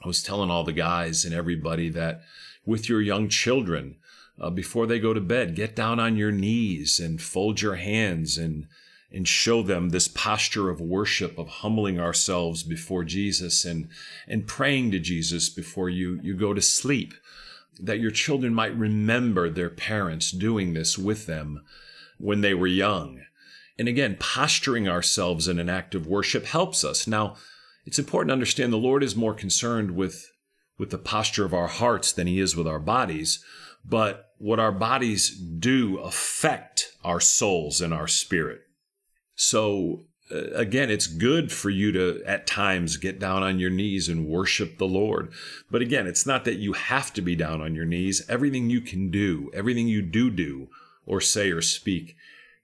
I 0.04 0.08
was 0.08 0.23
telling 0.23 0.49
all 0.49 0.63
the 0.63 0.73
guys 0.73 1.25
and 1.25 1.36
everybody 1.36 1.89
that 1.89 2.21
with 2.65 2.89
your 2.89 3.01
young 3.01 3.30
children, 3.30 3.97
uh, 4.39 4.50
before 4.50 4.88
they 4.88 5.00
go 5.00 5.13
to 5.13 5.22
bed, 5.22 5.56
get 5.56 5.76
down 5.76 6.00
on 6.00 6.17
your 6.17 6.32
knees 6.32 7.00
and 7.00 7.22
fold 7.22 7.62
your 7.62 7.76
hands 7.76 8.38
and 8.38 8.67
and 9.13 9.28
show 9.28 9.62
them 9.62 9.89
this 9.89 10.08
posture 10.08 10.70
of 10.70 10.80
worship 10.80 11.38
of 11.38 11.48
humbling 11.48 12.00
ourselves 12.00 12.63
before 12.63 13.04
Jesus 13.04 13.65
and 13.65 13.89
and 14.28 14.48
praying 14.48 14.91
to 14.91 15.00
Jesus 15.00 15.50
before 15.50 15.89
you 15.89 16.20
you 16.24 16.34
go 16.36 16.54
to 16.54 16.62
sleep 16.62 17.13
that 17.80 18.00
your 18.00 18.12
children 18.12 18.54
might 18.54 18.76
remember 18.78 19.50
their 19.50 19.70
parents 19.70 20.32
doing 20.32 20.74
this 20.74 20.98
with 20.98 21.26
them 21.26 21.63
when 22.17 22.41
they 22.41 22.54
were 22.54 22.67
young. 22.67 23.22
And 23.78 23.88
again 23.88 24.15
posturing 24.20 24.88
ourselves 24.88 25.48
in 25.48 25.60
an 25.60 25.70
act 25.70 25.94
of 25.94 26.08
worship 26.08 26.46
helps 26.46 26.84
us. 26.84 27.06
Now 27.06 27.36
it's 27.86 28.00
important 28.00 28.30
to 28.30 28.34
understand 28.34 28.72
the 28.72 28.78
Lord 28.78 29.04
is 29.04 29.15
more 29.15 29.34
concerned 29.34 29.91
with 29.91 30.32
with 30.78 30.89
the 30.89 30.98
posture 30.98 31.46
of 31.46 31.54
our 31.54 31.67
hearts 31.67 32.12
than 32.12 32.28
he 32.28 32.39
is 32.39 32.56
with 32.56 32.67
our 32.67 32.80
bodies 32.80 33.44
but 33.84 34.30
what 34.38 34.60
our 34.60 34.72
bodies 34.72 35.30
do 35.30 35.98
affect 36.00 36.96
our 37.04 37.20
souls 37.20 37.82
and 37.82 37.94
our 37.94 38.08
spirit 38.08 38.62
so 39.36 40.06
uh, 40.32 40.52
again, 40.54 40.89
it's 40.89 41.08
good 41.08 41.52
for 41.52 41.70
you 41.70 41.91
to 41.91 42.22
at 42.26 42.48
times 42.48 42.98
get 42.98 43.20
down 43.20 43.44
on 43.44 43.60
your 43.60 43.70
knees 43.70 44.08
and 44.08 44.28
worship 44.28 44.78
the 44.78 44.88
Lord. 44.88 45.32
But 45.70 45.82
again, 45.82 46.08
it's 46.08 46.26
not 46.26 46.46
that 46.46 46.56
you 46.56 46.74
have 46.74 47.13
to 47.13 47.22
be 47.22 47.36
down 47.36 47.62
on 47.62 47.76
your 47.76 47.86
knees. 47.86 48.24
Everything 48.30 48.70
you 48.70 48.82
can 48.82 49.10
do, 49.10 49.50
everything 49.54 49.88
you 49.88 50.02
do 50.02 50.30
do 50.30 50.70
or 51.06 51.20
say 51.22 51.52
or 51.52 51.62
speak 51.62 52.15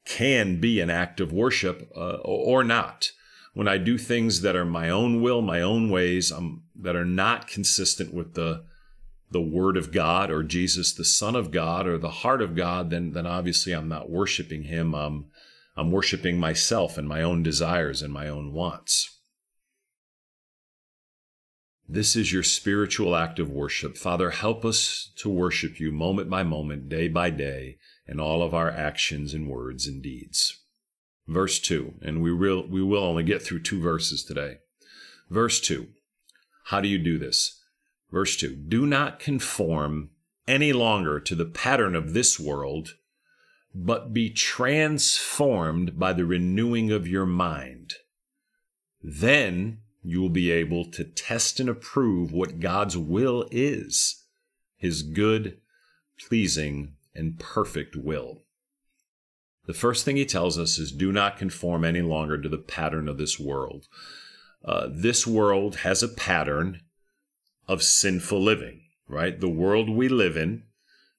can 0.06 0.60
be 0.60 0.80
an 0.80 0.90
act 0.90 1.20
of 1.20 1.34
worship 1.34 1.92
uh, 1.96 2.18
or 2.24 2.64
not. 2.64 3.12
When 3.54 3.68
I 3.68 3.78
do 3.78 3.98
things 3.98 4.42
that 4.42 4.56
are 4.56 4.66
my 4.66 4.90
own 4.90 5.22
will, 5.22 5.42
my 5.42 5.62
own 5.62 5.90
ways, 5.90 6.32
um, 6.32 6.64
that 6.76 6.96
are 6.96 7.06
not 7.06 7.48
consistent 7.48 8.14
with 8.14 8.36
the 8.36 8.64
the 9.30 9.42
word 9.42 9.78
of 9.78 9.92
God 9.92 10.32
or 10.32 10.44
Jesus, 10.44 10.94
the 10.94 11.06
Son 11.06 11.36
of 11.36 11.52
God, 11.52 11.88
or 11.88 11.98
the 11.98 12.10
heart 12.10 12.42
of 12.42 12.56
God, 12.56 12.90
then 12.90 13.12
then 13.12 13.26
obviously 13.26 13.74
I'm 13.74 13.90
not 13.90 14.10
worshiping 14.10 14.64
Him. 14.64 14.96
Um, 14.96 15.26
I'm 15.76 15.92
worshiping 15.92 16.40
myself 16.40 16.98
and 16.98 17.08
my 17.08 17.22
own 17.22 17.44
desires 17.44 18.02
and 18.02 18.12
my 18.12 18.28
own 18.28 18.52
wants. 18.52 19.18
This 21.90 22.16
is 22.18 22.34
your 22.34 22.44
spiritual 22.44 23.16
act 23.16 23.40
of 23.40 23.50
worship. 23.50 23.96
Father, 23.96 24.32
help 24.32 24.66
us 24.66 25.12
to 25.18 25.30
worship 25.30 25.80
you 25.80 25.92
moment 25.92 26.30
by 26.30 26.44
moment, 26.44 26.90
day 26.90 27.08
by 27.08 27.30
day, 27.30 27.78
in 28.06 28.20
all 28.20 28.42
of 28.42 28.54
our 28.54 28.70
actions 28.70 29.34
and 29.34 29.48
words 29.48 29.88
and 29.88 30.02
deeds. 30.02 30.60
Verse 31.28 31.60
2, 31.60 31.96
and 32.02 32.22
we 32.22 32.34
will, 32.34 32.68
we 32.68 32.82
will 32.82 33.04
only 33.04 33.24
get 33.24 33.42
through 33.42 33.62
two 33.62 33.82
verses 33.82 34.24
today. 34.24 34.58
Verse 35.30 35.62
2, 35.62 35.88
how 36.66 36.82
do 36.82 36.90
you 36.90 36.98
do 36.98 37.18
this? 37.18 37.57
Verse 38.12 38.36
2, 38.38 38.56
do 38.56 38.86
not 38.86 39.20
conform 39.20 40.12
any 40.48 40.72
longer 40.72 41.20
to 41.20 41.36
the 41.36 41.46
pattern 41.46 41.96
of 41.96 42.14
this 42.14 42.40
world 42.40 42.96
but 43.74 44.12
be 44.12 44.30
transformed 44.30 46.00
by 46.00 46.12
the 46.12 46.26
renewing 46.26 46.92
of 46.92 47.08
your 47.08 47.28
mind. 47.28 47.94
Then 49.04 49.80
you 50.02 50.20
will 50.20 50.30
be 50.30 50.50
able 50.50 50.86
to 50.92 51.04
test 51.04 51.60
and 51.60 51.70
approve 51.70 52.32
what 52.32 52.60
God's 52.60 52.98
will 52.98 53.48
is, 53.52 54.24
his 54.78 55.04
good, 55.04 55.60
pleasing, 56.20 56.94
and 57.14 57.40
perfect 57.40 57.96
will. 57.96 58.44
The 59.68 59.74
first 59.74 60.06
thing 60.06 60.16
he 60.16 60.26
tells 60.26 60.58
us 60.58 60.80
is 60.80 60.92
do 60.92 61.12
not 61.12 61.38
conform 61.38 61.84
any 61.84 62.02
longer 62.02 62.38
to 62.40 62.50
the 62.50 62.58
pattern 62.58 63.08
of 63.08 63.18
this 63.18 63.40
world. 63.40 63.88
Uh, 64.66 64.88
this 64.90 65.28
world 65.28 65.78
has 65.78 66.02
a 66.02 66.08
pattern 66.08 66.82
of 67.68 67.84
sinful 67.84 68.42
living, 68.42 68.82
right? 69.08 69.40
The 69.40 69.50
world 69.50 69.90
we 69.90 70.08
live 70.08 70.38
in 70.38 70.64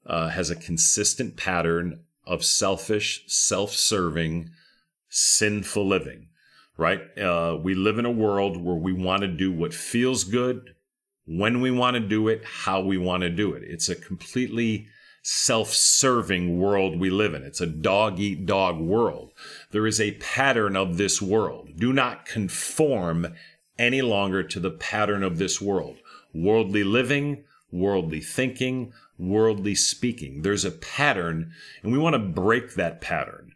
uh, 0.06 0.28
has 0.28 0.50
a 0.50 0.56
consistent 0.56 1.36
pattern 1.36 2.04
of 2.26 2.44
selfish, 2.44 3.24
self 3.26 3.72
serving, 3.72 4.50
sinful 5.08 5.86
living, 5.86 6.28
right? 6.76 7.00
Uh, 7.18 7.58
we 7.60 7.74
live 7.74 7.98
in 7.98 8.06
a 8.06 8.10
world 8.10 8.56
where 8.56 8.76
we 8.76 8.92
want 8.92 9.22
to 9.22 9.28
do 9.28 9.52
what 9.52 9.74
feels 9.74 10.24
good, 10.24 10.74
when 11.26 11.60
we 11.60 11.70
want 11.70 11.94
to 11.94 12.00
do 12.00 12.28
it, 12.28 12.42
how 12.44 12.80
we 12.80 12.96
want 12.96 13.22
to 13.22 13.30
do 13.30 13.52
it. 13.52 13.62
It's 13.64 13.88
a 13.88 13.94
completely 13.94 14.88
self 15.22 15.74
serving 15.74 16.58
world 16.58 16.98
we 16.98 17.10
live 17.10 17.34
in. 17.34 17.42
It's 17.42 17.60
a 17.60 17.66
dog 17.66 18.18
eat 18.18 18.46
dog 18.46 18.80
world. 18.80 19.32
There 19.70 19.86
is 19.86 20.00
a 20.00 20.12
pattern 20.12 20.74
of 20.74 20.96
this 20.96 21.20
world. 21.20 21.70
Do 21.76 21.92
not 21.92 22.24
conform 22.24 23.34
any 23.78 24.00
longer 24.00 24.42
to 24.42 24.58
the 24.58 24.70
pattern 24.70 25.22
of 25.22 25.38
this 25.38 25.60
world. 25.60 25.98
Worldly 26.34 26.84
living, 26.84 27.44
worldly 27.70 28.20
thinking, 28.20 28.92
worldly 29.18 29.74
speaking. 29.74 30.42
There's 30.42 30.64
a 30.64 30.70
pattern, 30.70 31.52
and 31.82 31.92
we 31.92 31.98
want 31.98 32.14
to 32.14 32.18
break 32.18 32.74
that 32.74 33.00
pattern. 33.00 33.52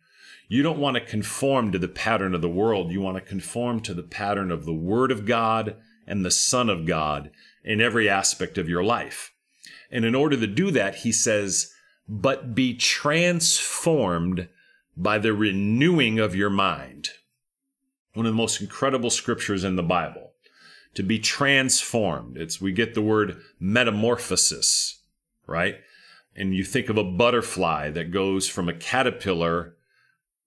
You 0.49 0.63
don't 0.63 0.79
want 0.79 0.97
to 0.97 1.01
conform 1.01 1.73
to 1.73 1.79
the 1.79 1.89
pattern 1.89 2.35
of 2.35 2.43
the 2.43 2.49
world. 2.49 2.91
You 2.93 3.01
want 3.01 3.17
to 3.17 3.23
conform 3.23 3.81
to 3.81 3.95
the 3.95 4.03
pattern 4.03 4.51
of 4.51 4.67
the 4.67 4.75
Word 4.75 5.11
of 5.11 5.25
God 5.25 5.77
and 6.07 6.25
the 6.25 6.31
Son 6.31 6.69
of 6.69 6.85
God 6.85 7.31
in 7.65 7.81
every 7.81 8.09
aspect 8.09 8.59
of 8.59 8.69
your 8.69 8.85
life. 8.85 9.33
And 9.91 10.05
in 10.05 10.15
order 10.15 10.37
to 10.37 10.47
do 10.47 10.71
that, 10.73 10.97
he 10.97 11.13
says, 11.13 11.73
but 12.09 12.55
be 12.55 12.75
transformed 12.75 14.49
by 14.97 15.19
the 15.19 15.33
renewing 15.33 16.19
of 16.19 16.35
your 16.35 16.51
mind. 16.51 17.11
One 18.15 18.27
of 18.27 18.33
the 18.33 18.37
most 18.37 18.61
incredible 18.61 19.11
scriptures 19.11 19.65
in 19.65 19.77
the 19.77 19.83
Bible. 19.83 20.32
To 20.95 21.03
be 21.03 21.19
transformed. 21.19 22.37
It's, 22.37 22.61
we 22.61 22.73
get 22.73 22.95
the 22.95 23.03
word 23.03 23.41
metamorphosis 23.59 25.03
right? 25.47 25.77
And 26.35 26.55
you 26.55 26.65
think 26.65 26.89
of 26.89 26.97
a 26.97 27.05
butterfly 27.05 27.91
that 27.91 28.11
goes 28.11 28.49
from 28.49 28.69
a 28.69 28.75
caterpillar, 28.75 29.77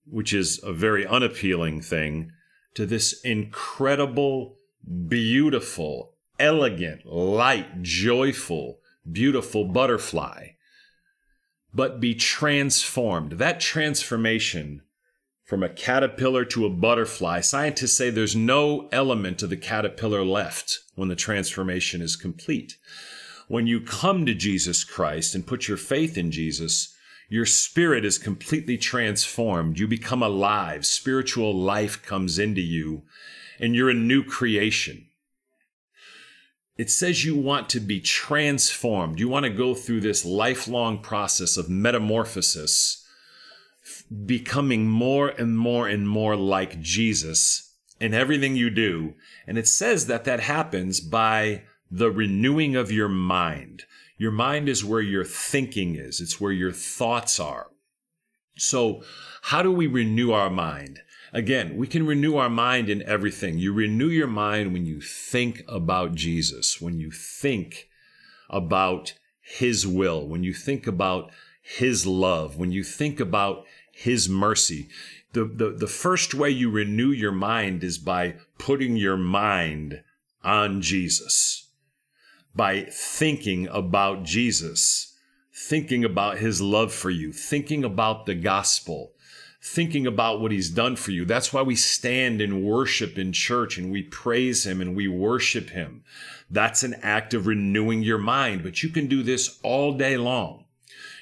which 0.06 0.34
is 0.34 0.60
a 0.64 0.74
very 0.74 1.06
unappealing 1.06 1.82
thing, 1.82 2.32
to 2.74 2.86
this 2.86 3.22
incredible, 3.22 4.58
beautiful, 5.08 6.14
elegant, 6.40 7.06
light, 7.06 7.84
joyful, 7.84 8.80
beautiful 9.10 9.66
butterfly. 9.66 10.50
But 11.74 12.00
be 12.00 12.16
transformed. 12.16 13.34
That 13.34 13.60
transformation 13.60 14.82
from 15.46 15.64
a 15.64 15.70
caterpillar 15.70 16.44
to 16.46 16.66
a 16.66 16.70
butterfly, 16.70 17.40
scientists 17.40 17.96
say 17.96 18.10
there's 18.10 18.36
no 18.36 18.90
element 18.92 19.42
of 19.42 19.50
the 19.50 19.58
caterpillar 19.58 20.26
left 20.26 20.80
when 20.96 21.08
the 21.08 21.16
transformation 21.16 22.02
is 22.02 22.16
complete 22.16 22.78
when 23.48 23.68
you 23.68 23.80
come 23.80 24.26
to 24.26 24.34
Jesus 24.34 24.84
Christ 24.84 25.36
and 25.36 25.46
put 25.46 25.68
your 25.68 25.78
faith 25.78 26.18
in 26.18 26.32
Jesus, 26.32 26.96
your 27.30 27.46
spirit 27.46 28.06
is 28.06 28.18
completely 28.18 28.78
transformed. 28.78 29.80
You 29.80 29.88
become 29.88 30.24
alive. 30.24 30.86
Spiritual 30.86 31.54
life 31.54 32.02
comes 32.04 32.40
into 32.40 32.62
you, 32.62 33.04
and 33.60 33.76
you're 33.76 33.90
a 33.90 33.96
new 33.96 34.24
creation. 34.24 35.08
It 36.78 36.90
says 36.92 37.24
you 37.24 37.36
want 37.38 37.70
to 37.70 37.80
be 37.80 38.02
transformed. 38.02 39.20
You 39.20 39.30
want 39.30 39.46
to 39.46 39.50
go 39.50 39.74
through 39.74 40.02
this 40.02 40.26
lifelong 40.26 41.00
process 41.00 41.56
of 41.56 41.70
metamorphosis, 41.70 43.05
becoming 44.26 44.88
more 44.88 45.30
and 45.30 45.58
more 45.58 45.88
and 45.88 46.08
more 46.08 46.36
like 46.36 46.80
Jesus 46.82 47.74
in 48.00 48.14
everything 48.14 48.56
you 48.56 48.70
do. 48.70 49.14
And 49.48 49.58
it 49.58 49.68
says 49.68 50.08
that 50.08 50.26
that 50.26 50.40
happens 50.42 51.00
by 51.00 51.64
the 51.90 52.12
renewing 52.12 52.76
of 52.76 52.92
your 52.92 53.10
mind. 53.10 53.84
Your 54.18 54.32
mind 54.32 54.70
is 54.70 54.84
where 54.84 55.02
your 55.02 55.26
thinking 55.26 55.96
is, 55.96 56.22
it's 56.22 56.40
where 56.40 56.52
your 56.52 56.72
thoughts 56.72 57.40
are. 57.40 57.68
So, 58.58 59.04
how 59.44 59.62
do 59.62 59.72
we 59.72 59.88
renew 59.88 60.32
our 60.32 60.50
mind? 60.50 61.02
Again, 61.34 61.76
we 61.76 61.88
can 61.88 62.06
renew 62.06 62.38
our 62.38 62.50
mind 62.50 62.90
in 62.90 63.04
everything. 63.04 63.58
You 63.58 63.74
renew 63.74 64.08
your 64.08 64.28
mind 64.28 64.72
when 64.72 64.86
you 64.86 65.02
think 65.02 65.64
about 65.68 66.16
Jesus, 66.16 66.80
when 66.80 66.98
you 66.98 67.12
think 67.12 67.90
about 68.50 69.14
His 69.42 69.86
will, 69.86 70.26
when 70.26 70.44
you 70.44 70.54
think 70.54 70.88
about 70.88 71.32
His 71.62 72.06
love, 72.06 72.58
when 72.58 72.72
you 72.72 72.84
think 72.84 73.20
about 73.20 73.66
His 73.96 74.28
mercy. 74.28 74.90
The, 75.34 75.46
the, 75.46 75.70
the 75.72 75.88
first 75.88 76.34
way 76.34 76.50
you 76.50 76.70
renew 76.70 77.10
your 77.10 77.32
mind 77.32 77.84
is 77.84 77.98
by 77.98 78.36
putting 78.58 78.96
your 78.96 79.18
mind 79.18 80.04
on 80.44 80.82
Jesus 80.82 81.66
by 82.56 82.84
thinking 82.90 83.68
about 83.68 84.24
Jesus, 84.24 85.14
thinking 85.54 86.06
about 86.06 86.38
his 86.38 86.62
love 86.62 86.94
for 86.94 87.10
you, 87.10 87.34
thinking 87.34 87.84
about 87.84 88.26
the 88.26 88.34
gospel, 88.34 89.12
thinking 89.62 90.08
about 90.08 90.40
what 90.40 90.52
he's 90.52 90.70
done 90.70 90.96
for 90.96 91.12
you. 91.12 91.26
That's 91.26 91.52
why 91.52 91.64
we 91.64 91.76
stand 91.76 92.40
and 92.40 92.64
worship 92.64 93.18
in 93.18 93.34
church 93.34 93.78
and 93.78 93.92
we 93.92 94.04
praise 94.04 94.66
him 94.66 94.80
and 94.80 94.96
we 94.96 95.08
worship 95.08 95.72
him. 95.72 96.04
That's 96.50 96.84
an 96.84 96.96
act 97.02 97.34
of 97.34 97.48
renewing 97.48 98.04
your 98.04 98.20
mind, 98.20 98.64
but 98.64 98.84
you 98.84 98.90
can 98.90 99.08
do 99.08 99.22
this 99.22 99.60
all 99.62 99.98
day 99.98 100.16
long. 100.16 100.66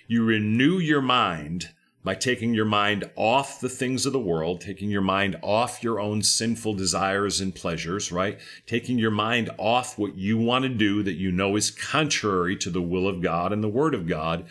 You 0.06 0.24
renew 0.24 0.78
your 0.78 1.02
mind 1.02 1.70
by 2.04 2.16
taking 2.16 2.54
your 2.54 2.66
mind 2.66 3.10
off 3.16 3.62
the 3.62 3.70
things 3.70 4.06
of 4.06 4.12
the 4.14 4.20
world, 4.20 4.60
taking 4.60 4.90
your 4.90 5.02
mind 5.02 5.38
off 5.42 5.82
your 5.82 6.00
own 6.00 6.22
sinful 6.22 6.74
desires 6.74 7.40
and 7.40 7.56
pleasures, 7.56 8.12
right? 8.12 8.40
Taking 8.68 9.00
your 9.00 9.12
mind 9.12 9.50
off 9.58 9.98
what 9.98 10.16
you 10.16 10.38
want 10.38 10.64
to 10.64 10.70
do 10.70 11.02
that 11.04 11.14
you 11.14 11.32
know 11.32 11.56
is 11.56 11.72
contrary 11.72 12.58
to 12.58 12.70
the 12.70 12.82
will 12.82 13.08
of 13.08 13.22
God 13.22 13.54
and 13.54 13.64
the 13.64 13.70
Word 13.70 13.96
of 13.96 14.08
God, 14.08 14.46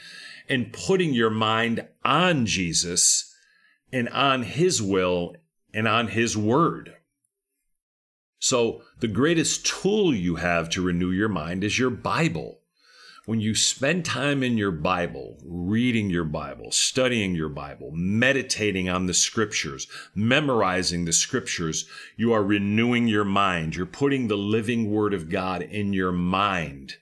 and 0.48 0.72
putting 0.72 1.12
your 1.12 1.30
mind 1.30 1.86
on 2.04 2.46
Jesus 2.46 3.34
and 3.92 4.08
on 4.08 4.42
His 4.42 4.80
will 4.80 5.36
and 5.74 5.86
on 5.86 6.08
His 6.08 6.36
Word. 6.36 6.94
So, 8.38 8.82
the 8.98 9.08
greatest 9.08 9.66
tool 9.66 10.12
you 10.12 10.36
have 10.36 10.68
to 10.70 10.82
renew 10.82 11.10
your 11.10 11.28
mind 11.28 11.62
is 11.62 11.78
your 11.78 11.90
Bible. 11.90 12.61
When 13.24 13.40
you 13.40 13.54
spend 13.54 14.04
time 14.04 14.42
in 14.42 14.58
your 14.58 14.72
Bible, 14.72 15.38
reading 15.44 16.10
your 16.10 16.24
Bible, 16.24 16.72
studying 16.72 17.36
your 17.36 17.48
Bible, 17.48 17.92
meditating 17.92 18.88
on 18.88 19.06
the 19.06 19.14
scriptures, 19.14 19.86
memorizing 20.12 21.04
the 21.04 21.12
scriptures, 21.12 21.88
you 22.16 22.32
are 22.32 22.42
renewing 22.42 23.06
your 23.06 23.24
mind. 23.24 23.76
You're 23.76 23.86
putting 23.86 24.26
the 24.26 24.36
living 24.36 24.90
Word 24.90 25.14
of 25.14 25.30
God 25.30 25.62
in 25.62 25.92
your 25.92 26.10
mind. 26.10 26.96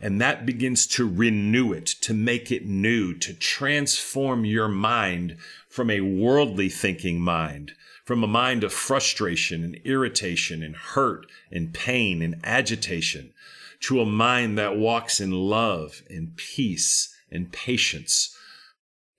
And 0.00 0.20
that 0.20 0.46
begins 0.46 0.86
to 0.88 1.08
renew 1.08 1.72
it, 1.72 1.86
to 1.86 2.14
make 2.14 2.52
it 2.52 2.64
new, 2.64 3.12
to 3.14 3.34
transform 3.34 4.44
your 4.44 4.68
mind 4.68 5.38
from 5.68 5.90
a 5.90 6.02
worldly 6.02 6.68
thinking 6.68 7.20
mind 7.20 7.72
from 8.04 8.24
a 8.24 8.26
mind 8.26 8.64
of 8.64 8.72
frustration 8.72 9.62
and 9.62 9.76
irritation 9.84 10.60
and 10.60 10.74
hurt 10.74 11.24
and 11.52 11.72
pain 11.72 12.20
and 12.20 12.34
agitation 12.42 13.32
to 13.82 14.00
a 14.00 14.06
mind 14.06 14.58
that 14.58 14.76
walks 14.76 15.20
in 15.20 15.30
love 15.30 16.02
and 16.08 16.36
peace 16.36 17.14
and 17.30 17.52
patience. 17.52 18.36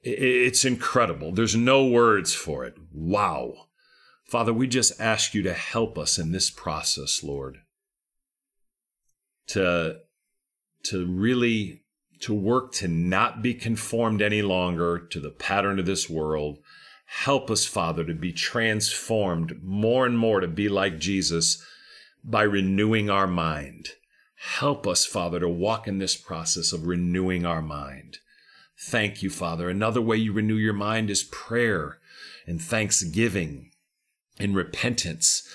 It's 0.02 0.66
incredible. 0.66 1.32
There's 1.32 1.56
no 1.56 1.86
words 1.86 2.34
for 2.34 2.66
it. 2.66 2.76
Wow. 2.92 3.54
Father, 4.26 4.54
we 4.54 4.68
just 4.68 5.00
ask 5.00 5.34
you 5.34 5.42
to 5.44 5.54
help 5.54 5.98
us 5.98 6.18
in 6.18 6.32
this 6.32 6.50
process, 6.50 7.24
Lord. 7.24 7.58
To, 9.48 9.98
to 10.84 11.06
really 11.06 11.82
to 12.22 12.34
work 12.34 12.72
to 12.72 12.88
not 12.88 13.42
be 13.42 13.54
conformed 13.54 14.22
any 14.22 14.42
longer 14.42 14.98
to 14.98 15.20
the 15.20 15.30
pattern 15.30 15.78
of 15.78 15.86
this 15.86 16.10
world, 16.10 16.60
Help 17.06 17.52
us, 17.52 17.66
Father, 17.66 18.04
to 18.04 18.14
be 18.14 18.34
transformed 18.34 19.62
more 19.62 20.06
and 20.06 20.18
more 20.18 20.40
to 20.40 20.48
be 20.48 20.68
like 20.68 21.00
Jesus 21.00 21.64
by 22.24 22.42
renewing 22.42 23.10
our 23.10 23.28
mind. 23.28 23.90
Help 24.44 24.86
us, 24.86 25.06
Father, 25.06 25.40
to 25.40 25.48
walk 25.48 25.88
in 25.88 26.00
this 26.00 26.16
process 26.16 26.74
of 26.74 26.86
renewing 26.86 27.46
our 27.46 27.62
mind. 27.62 28.18
Thank 28.78 29.24
you, 29.24 29.30
Father. 29.30 29.70
Another 29.70 30.02
way 30.02 30.18
you 30.18 30.34
renew 30.34 30.56
your 30.56 30.74
mind 30.74 31.10
is 31.10 31.24
prayer 31.24 32.00
and 32.46 32.62
thanksgiving 32.62 33.72
and 34.40 34.56
repentance 34.56 35.48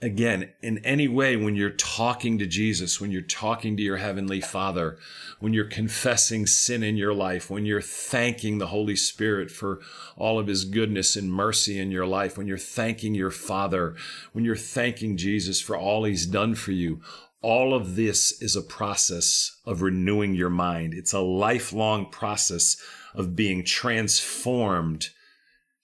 again, 0.00 0.50
in 0.62 0.78
any 0.84 1.08
way, 1.08 1.36
when 1.36 1.56
you're 1.56 1.70
talking 1.70 2.38
to 2.38 2.46
Jesus, 2.46 3.00
when 3.00 3.10
you're 3.10 3.22
talking 3.22 3.76
to 3.76 3.82
your 3.82 3.96
Heavenly 3.96 4.40
Father, 4.40 4.98
when 5.40 5.52
you're 5.52 5.64
confessing 5.64 6.46
sin 6.46 6.82
in 6.82 6.96
your 6.96 7.14
life, 7.14 7.50
when 7.50 7.64
you're 7.64 7.80
thanking 7.80 8.58
the 8.58 8.68
Holy 8.68 8.96
Spirit 8.96 9.50
for 9.50 9.80
all 10.16 10.38
of 10.38 10.46
His 10.46 10.64
goodness 10.64 11.16
and 11.16 11.32
mercy 11.32 11.78
in 11.78 11.90
your 11.90 12.06
life, 12.06 12.36
when 12.36 12.46
you're 12.46 12.58
thanking 12.58 13.14
your 13.14 13.30
Father, 13.30 13.94
when 14.32 14.44
you're 14.44 14.56
thanking 14.56 15.16
Jesus 15.16 15.60
for 15.60 15.76
all 15.76 16.04
He's 16.04 16.26
done 16.26 16.54
for 16.54 16.72
you, 16.72 17.00
all 17.46 17.74
of 17.74 17.94
this 17.94 18.42
is 18.42 18.56
a 18.56 18.60
process 18.60 19.60
of 19.64 19.80
renewing 19.80 20.34
your 20.34 20.50
mind. 20.50 20.92
It's 20.92 21.12
a 21.12 21.20
lifelong 21.20 22.10
process 22.10 22.76
of 23.14 23.36
being 23.36 23.62
transformed 23.62 25.10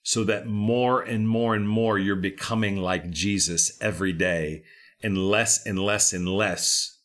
so 0.01 0.25
that 0.25 0.45
more 0.45 1.01
and 1.01 1.25
more 1.25 1.55
and 1.55 1.69
more 1.69 1.97
you're 1.97 2.17
becoming 2.17 2.75
like 2.75 3.09
Jesus 3.11 3.77
every 3.79 4.11
day 4.11 4.63
and 5.01 5.17
less 5.17 5.65
and 5.65 5.79
less 5.79 6.11
and 6.11 6.27
less 6.27 6.99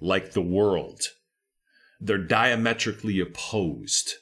like 0.00 0.32
the 0.32 0.42
world. 0.42 1.02
They're 2.00 2.18
diametrically 2.18 3.20
opposed. 3.20 4.14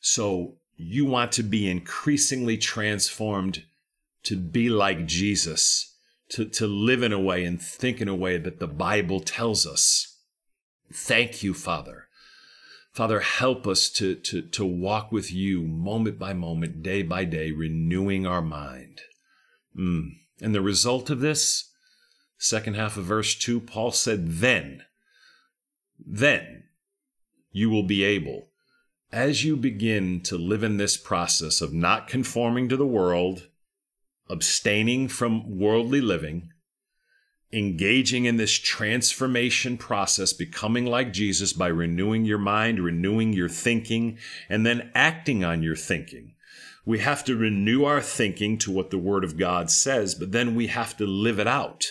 So 0.00 0.56
you 0.74 1.04
want 1.04 1.30
to 1.32 1.44
be 1.44 1.70
increasingly 1.70 2.58
transformed 2.58 3.62
to 4.24 4.34
be 4.34 4.68
like 4.68 5.06
Jesus, 5.06 5.89
to, 6.30 6.44
to 6.44 6.66
live 6.66 7.02
in 7.02 7.12
a 7.12 7.20
way 7.20 7.44
and 7.44 7.60
think 7.60 8.00
in 8.00 8.08
a 8.08 8.14
way 8.14 8.38
that 8.38 8.60
the 8.60 8.68
Bible 8.68 9.20
tells 9.20 9.66
us. 9.66 10.18
Thank 10.92 11.42
you, 11.42 11.54
Father, 11.54 12.08
Father, 12.92 13.20
help 13.20 13.66
us 13.66 13.88
to, 13.90 14.16
to, 14.16 14.42
to 14.42 14.64
walk 14.64 15.12
with 15.12 15.32
you 15.32 15.62
moment 15.62 16.18
by 16.18 16.32
moment, 16.32 16.82
day 16.82 17.02
by 17.02 17.24
day, 17.24 17.52
renewing 17.52 18.26
our 18.26 18.42
mind. 18.42 19.00
Mm. 19.78 20.16
And 20.40 20.54
the 20.54 20.60
result 20.60 21.08
of 21.10 21.20
this, 21.20 21.70
second 22.36 22.74
half 22.74 22.96
of 22.96 23.04
verse 23.04 23.36
2, 23.36 23.60
Paul 23.60 23.92
said, 23.92 24.28
Then, 24.32 24.82
then 26.04 26.64
you 27.52 27.70
will 27.70 27.84
be 27.84 28.02
able, 28.02 28.48
as 29.12 29.44
you 29.44 29.56
begin 29.56 30.20
to 30.22 30.36
live 30.36 30.64
in 30.64 30.76
this 30.76 30.96
process 30.96 31.60
of 31.60 31.72
not 31.72 32.08
conforming 32.08 32.68
to 32.68 32.76
the 32.76 32.86
world, 32.86 33.48
abstaining 34.30 35.08
from 35.08 35.58
worldly 35.58 36.00
living, 36.00 36.50
engaging 37.52 38.24
in 38.24 38.36
this 38.36 38.52
transformation 38.52 39.76
process, 39.76 40.32
becoming 40.32 40.86
like 40.86 41.12
Jesus 41.12 41.52
by 41.52 41.66
renewing 41.68 42.24
your 42.24 42.38
mind, 42.38 42.78
renewing 42.78 43.32
your 43.32 43.48
thinking, 43.48 44.18
and 44.48 44.64
then 44.64 44.90
acting 44.94 45.44
on 45.44 45.62
your 45.62 45.76
thinking. 45.76 46.34
We 46.86 47.00
have 47.00 47.24
to 47.24 47.36
renew 47.36 47.84
our 47.84 48.00
thinking 48.00 48.56
to 48.58 48.70
what 48.70 48.90
the 48.90 48.98
Word 48.98 49.24
of 49.24 49.36
God 49.36 49.70
says, 49.70 50.14
but 50.14 50.32
then 50.32 50.54
we 50.54 50.68
have 50.68 50.96
to 50.98 51.06
live 51.06 51.38
it 51.38 51.46
out. 51.46 51.86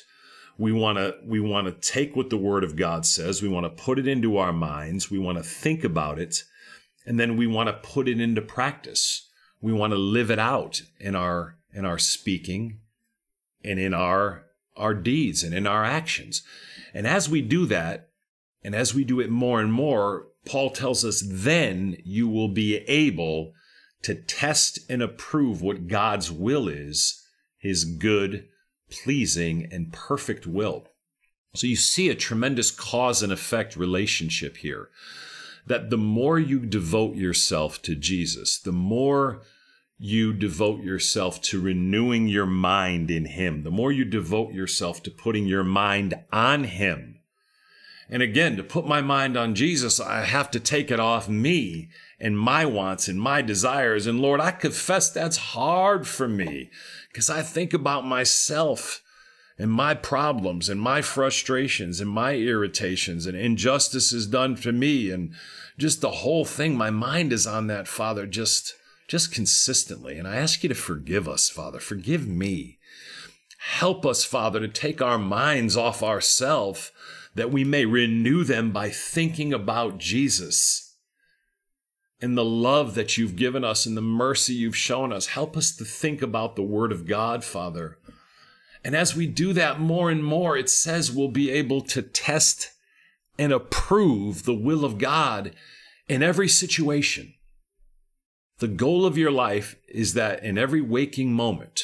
We 0.57 0.71
want 0.71 0.97
to 0.97 1.15
we 1.25 1.39
want 1.39 1.67
to 1.67 1.91
take 1.91 2.15
what 2.15 2.29
the 2.29 2.37
Word 2.37 2.63
of 2.63 2.75
God 2.75 3.05
says, 3.05 3.41
we 3.41 3.49
want 3.49 3.65
to 3.65 3.83
put 3.83 3.99
it 3.99 4.07
into 4.07 4.37
our 4.37 4.53
minds, 4.53 5.11
we 5.11 5.19
want 5.19 5.37
to 5.37 5.43
think 5.43 5.83
about 5.83 6.19
it, 6.19 6.43
and 7.05 7.19
then 7.19 7.37
we 7.37 7.47
want 7.47 7.67
to 7.67 7.73
put 7.73 8.07
it 8.07 8.19
into 8.19 8.41
practice. 8.41 9.29
We 9.61 9.73
want 9.73 9.91
to 9.91 9.97
live 9.97 10.31
it 10.31 10.39
out 10.39 10.81
in 10.99 11.15
our 11.15 11.58
in 11.73 11.85
our 11.85 11.99
speaking 11.99 12.79
and 13.63 13.79
in 13.79 13.93
our 13.93 14.45
our 14.75 14.93
deeds 14.93 15.43
and 15.43 15.53
in 15.53 15.67
our 15.67 15.83
actions. 15.83 16.41
And 16.93 17.05
as 17.05 17.29
we 17.29 17.41
do 17.41 17.65
that, 17.65 18.09
and 18.63 18.73
as 18.73 18.93
we 18.93 19.03
do 19.03 19.19
it 19.19 19.29
more 19.29 19.59
and 19.61 19.71
more, 19.71 20.27
Paul 20.45 20.69
tells 20.69 21.03
us 21.03 21.21
then 21.25 21.97
you 22.03 22.27
will 22.27 22.47
be 22.47 22.77
able 22.77 23.53
to 24.03 24.15
test 24.15 24.79
and 24.89 25.01
approve 25.01 25.61
what 25.61 25.87
God's 25.87 26.31
will 26.31 26.67
is, 26.69 27.25
his 27.57 27.83
good, 27.83 28.47
pleasing, 28.89 29.67
and 29.71 29.91
perfect 29.91 30.47
will. 30.47 30.87
So 31.55 31.67
you 31.67 31.75
see 31.75 32.09
a 32.09 32.15
tremendous 32.15 32.71
cause 32.71 33.21
and 33.21 33.33
effect 33.33 33.75
relationship 33.75 34.57
here. 34.57 34.89
That 35.67 35.89
the 35.89 35.97
more 35.97 36.39
you 36.39 36.59
devote 36.61 37.15
yourself 37.15 37.81
to 37.83 37.95
Jesus, 37.95 38.57
the 38.57 38.71
more 38.71 39.41
you 40.01 40.31
devote 40.31 40.81
yourself 40.81 41.41
to 41.41 41.59
renewing 41.59 42.29
your 42.29 42.45
mind 42.45 43.11
in 43.11 43.25
Him, 43.25 43.63
the 43.63 43.71
more 43.71 43.91
you 43.91 44.05
devote 44.05 44.53
yourself 44.53 45.03
to 45.03 45.11
putting 45.11 45.45
your 45.45 45.63
mind 45.63 46.15
on 46.31 46.63
Him. 46.63 47.19
And 48.09 48.23
again, 48.23 48.55
to 48.55 48.63
put 48.63 48.87
my 48.87 49.01
mind 49.01 49.37
on 49.37 49.53
Jesus, 49.53 49.99
I 49.99 50.21
have 50.21 50.49
to 50.51 50.59
take 50.59 50.89
it 50.89 50.99
off 50.99 51.27
me 51.27 51.89
and 52.19 52.39
my 52.39 52.65
wants 52.65 53.07
and 53.07 53.21
my 53.21 53.41
desires. 53.41 54.07
And 54.07 54.19
Lord, 54.19 54.39
I 54.39 54.51
confess 54.51 55.11
that's 55.11 55.37
hard 55.37 56.07
for 56.07 56.27
me 56.27 56.71
because 57.11 57.29
I 57.29 57.41
think 57.43 57.73
about 57.73 58.05
myself 58.05 59.03
and 59.59 59.69
my 59.69 59.93
problems 59.93 60.69
and 60.69 60.81
my 60.81 61.01
frustrations 61.01 61.99
and 61.99 62.09
my 62.09 62.35
irritations 62.35 63.25
and 63.25 63.37
injustices 63.37 64.25
done 64.25 64.55
to 64.55 64.71
me 64.71 65.11
and 65.11 65.33
just 65.77 65.99
the 66.01 66.09
whole 66.09 66.45
thing. 66.45 66.75
My 66.75 66.89
mind 66.89 67.33
is 67.33 67.45
on 67.45 67.67
that, 67.67 67.87
Father, 67.87 68.25
just 68.25 68.73
just 69.09 69.33
consistently. 69.33 70.17
And 70.17 70.27
I 70.27 70.37
ask 70.37 70.63
you 70.63 70.69
to 70.69 70.75
forgive 70.75 71.27
us, 71.27 71.49
Father. 71.49 71.79
Forgive 71.79 72.27
me. 72.27 72.77
Help 73.57 74.05
us, 74.05 74.23
Father, 74.23 74.59
to 74.61 74.67
take 74.69 75.01
our 75.01 75.17
minds 75.17 75.75
off 75.75 76.01
ourselves 76.01 76.91
that 77.35 77.51
we 77.51 77.63
may 77.63 77.85
renew 77.85 78.43
them 78.43 78.71
by 78.71 78.89
thinking 78.89 79.51
about 79.51 79.97
Jesus 79.97 80.95
and 82.21 82.37
the 82.37 82.45
love 82.45 82.95
that 82.95 83.17
you've 83.17 83.35
given 83.35 83.63
us 83.63 83.85
and 83.85 83.97
the 83.97 84.01
mercy 84.01 84.53
you've 84.53 84.77
shown 84.77 85.11
us. 85.11 85.27
Help 85.27 85.57
us 85.57 85.75
to 85.75 85.85
think 85.85 86.21
about 86.21 86.55
the 86.55 86.63
Word 86.63 86.91
of 86.91 87.07
God, 87.07 87.43
Father. 87.43 87.97
And 88.83 88.95
as 88.95 89.15
we 89.15 89.25
do 89.25 89.53
that 89.53 89.79
more 89.79 90.11
and 90.11 90.23
more, 90.23 90.55
it 90.55 90.69
says 90.69 91.11
we'll 91.11 91.29
be 91.29 91.49
able 91.49 91.81
to 91.81 92.01
test 92.01 92.71
and 93.37 93.51
approve 93.51 94.43
the 94.43 94.53
will 94.53 94.85
of 94.85 94.97
God 94.97 95.55
in 96.07 96.21
every 96.21 96.47
situation. 96.47 97.33
The 98.59 98.67
goal 98.67 99.05
of 99.05 99.17
your 99.17 99.31
life 99.31 99.77
is 99.87 100.15
that 100.15 100.43
in 100.43 100.57
every 100.57 100.81
waking 100.81 101.33
moment, 101.33 101.83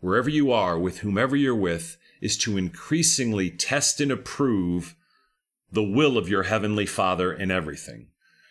wherever 0.00 0.30
you 0.30 0.50
are, 0.50 0.78
with 0.78 1.00
whomever 1.00 1.36
you're 1.36 1.54
with, 1.54 1.98
is 2.22 2.38
to 2.38 2.56
increasingly 2.56 3.50
test 3.50 4.00
and 4.00 4.10
approve 4.10 4.96
the 5.70 5.82
will 5.82 6.16
of 6.16 6.26
your 6.26 6.44
Heavenly 6.44 6.86
Father 6.86 7.30
in 7.30 7.50
everything. 7.50 8.08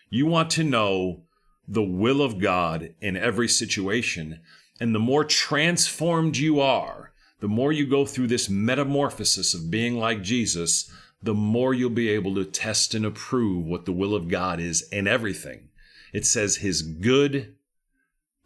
You 0.10 0.28
want 0.28 0.52
to 0.52 0.64
know 0.64 1.24
the 1.68 1.84
will 1.84 2.22
of 2.22 2.40
God 2.40 2.94
in 3.02 3.18
every 3.18 3.48
situation. 3.48 4.40
And 4.80 4.94
the 4.94 5.00
more 5.00 5.26
transformed 5.26 6.38
you 6.38 6.62
are, 6.62 7.12
the 7.40 7.48
more 7.48 7.72
you 7.72 7.88
go 7.88 8.06
through 8.06 8.28
this 8.28 8.50
metamorphosis 8.50 9.56
of 9.56 9.72
being 9.72 9.98
like 9.98 10.22
Jesus, 10.22 10.92
the 11.24 11.34
more 11.34 11.74
you'll 11.74 11.90
be 11.90 12.10
able 12.10 12.36
to 12.36 12.46
test 12.46 12.94
and 12.94 13.04
approve 13.04 13.66
what 13.66 13.86
the 13.86 13.92
will 13.92 14.14
of 14.14 14.28
God 14.28 14.60
is 14.60 14.88
in 14.92 15.08
everything. 15.08 15.70
It 16.14 16.26
says 16.26 16.58
his 16.58 16.82
good, 16.82 17.56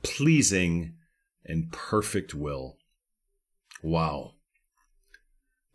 pleasing, 0.04 0.96
and 1.46 1.72
perfect 1.72 2.34
will. 2.34 2.78
Wow. 3.84 4.34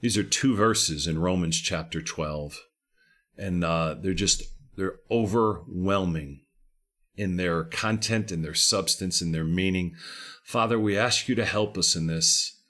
These 0.01 0.18
are 0.18 0.22
two 0.22 0.55
verses 0.55 1.07
in 1.07 1.18
Romans 1.18 1.61
chapter 1.61 2.01
12, 2.03 2.61
and 3.37 3.64
uh, 3.64 3.96
they're 4.01 4.14
just, 4.14 4.42
they're 4.77 4.96
overwhelming 5.11 6.42
in 7.16 7.37
their 7.37 7.64
content, 7.64 8.31
in 8.31 8.42
their 8.42 8.55
substance, 8.55 9.22
in 9.22 9.33
their 9.33 9.44
meaning. 9.44 9.94
Father, 10.44 10.79
we 10.79 10.96
ask 10.96 11.29
you 11.29 11.35
to 11.35 11.44
help 11.44 11.79
us 11.79 11.96
in 11.96 12.07
this. 12.07 12.61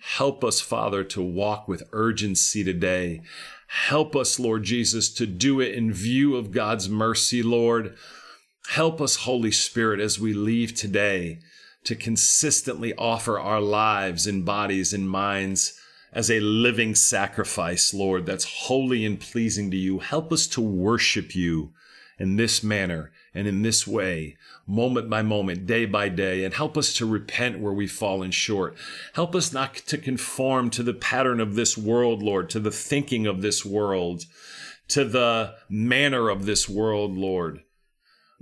Help 0.00 0.44
us, 0.44 0.60
Father, 0.60 1.02
to 1.02 1.22
walk 1.22 1.66
with 1.66 1.88
urgency 1.92 2.62
today. 2.62 3.22
Help 3.68 4.14
us, 4.14 4.38
Lord 4.38 4.64
Jesus, 4.64 5.12
to 5.14 5.26
do 5.26 5.60
it 5.60 5.74
in 5.74 5.92
view 5.92 6.36
of 6.36 6.52
God's 6.52 6.88
mercy, 6.88 7.42
Lord. 7.42 7.96
Help 8.68 9.00
us, 9.00 9.16
Holy 9.16 9.52
Spirit, 9.52 10.00
as 10.00 10.18
we 10.18 10.32
leave 10.32 10.74
today 10.74 11.40
to 11.84 11.94
consistently 11.94 12.94
offer 12.94 13.38
our 13.38 13.60
lives 13.60 14.26
and 14.26 14.44
bodies 14.44 14.92
and 14.92 15.08
minds 15.08 15.78
as 16.12 16.30
a 16.30 16.40
living 16.40 16.94
sacrifice, 16.94 17.92
Lord, 17.92 18.24
that's 18.24 18.44
holy 18.44 19.04
and 19.04 19.20
pleasing 19.20 19.70
to 19.70 19.76
you. 19.76 19.98
Help 19.98 20.32
us 20.32 20.46
to 20.48 20.60
worship 20.60 21.34
you 21.34 21.72
in 22.18 22.36
this 22.36 22.62
manner 22.62 23.12
and 23.34 23.48
in 23.48 23.62
this 23.62 23.86
way, 23.86 24.36
moment 24.66 25.10
by 25.10 25.22
moment, 25.22 25.66
day 25.66 25.84
by 25.84 26.08
day, 26.08 26.44
and 26.44 26.54
help 26.54 26.78
us 26.78 26.94
to 26.94 27.06
repent 27.06 27.58
where 27.58 27.72
we've 27.72 27.90
fallen 27.90 28.30
short. 28.30 28.76
Help 29.14 29.34
us 29.34 29.52
not 29.52 29.74
to 29.74 29.98
conform 29.98 30.70
to 30.70 30.84
the 30.84 30.94
pattern 30.94 31.40
of 31.40 31.56
this 31.56 31.76
world, 31.76 32.22
Lord, 32.22 32.48
to 32.50 32.60
the 32.60 32.70
thinking 32.70 33.26
of 33.26 33.42
this 33.42 33.64
world, 33.64 34.24
to 34.88 35.04
the 35.04 35.56
manner 35.68 36.28
of 36.28 36.46
this 36.46 36.68
world, 36.68 37.16
Lord. 37.16 37.62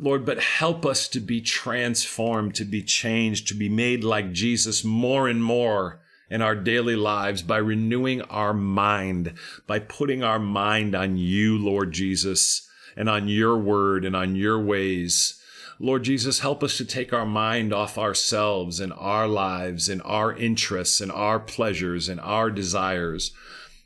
Lord, 0.02 0.26
but 0.26 0.40
help 0.40 0.84
us 0.84 1.08
to 1.08 1.20
be 1.20 1.40
transformed, 1.40 2.54
to 2.56 2.64
be 2.64 2.82
changed, 2.82 3.48
to 3.48 3.54
be 3.54 3.68
made 3.68 4.02
like 4.04 4.32
Jesus 4.32 4.84
more 4.84 5.28
and 5.28 5.42
more 5.42 6.00
in 6.28 6.42
our 6.42 6.56
daily 6.56 6.96
lives 6.96 7.42
by 7.42 7.58
renewing 7.58 8.20
our 8.22 8.52
mind, 8.52 9.34
by 9.66 9.78
putting 9.78 10.22
our 10.22 10.38
mind 10.38 10.94
on 10.94 11.16
you, 11.16 11.56
Lord 11.56 11.92
Jesus 11.92 12.68
and 12.96 13.08
on 13.08 13.28
your 13.28 13.56
word 13.56 14.04
and 14.04 14.14
on 14.14 14.36
your 14.36 14.58
ways. 14.58 15.40
Lord 15.78 16.04
Jesus, 16.04 16.40
help 16.40 16.62
us 16.62 16.76
to 16.76 16.84
take 16.84 17.12
our 17.12 17.26
mind 17.26 17.72
off 17.72 17.98
ourselves 17.98 18.78
and 18.80 18.92
our 18.92 19.26
lives 19.26 19.88
and 19.88 20.00
our 20.04 20.32
interests 20.34 21.00
and 21.00 21.10
our 21.10 21.40
pleasures 21.40 22.08
and 22.08 22.20
our 22.20 22.50
desires 22.50 23.32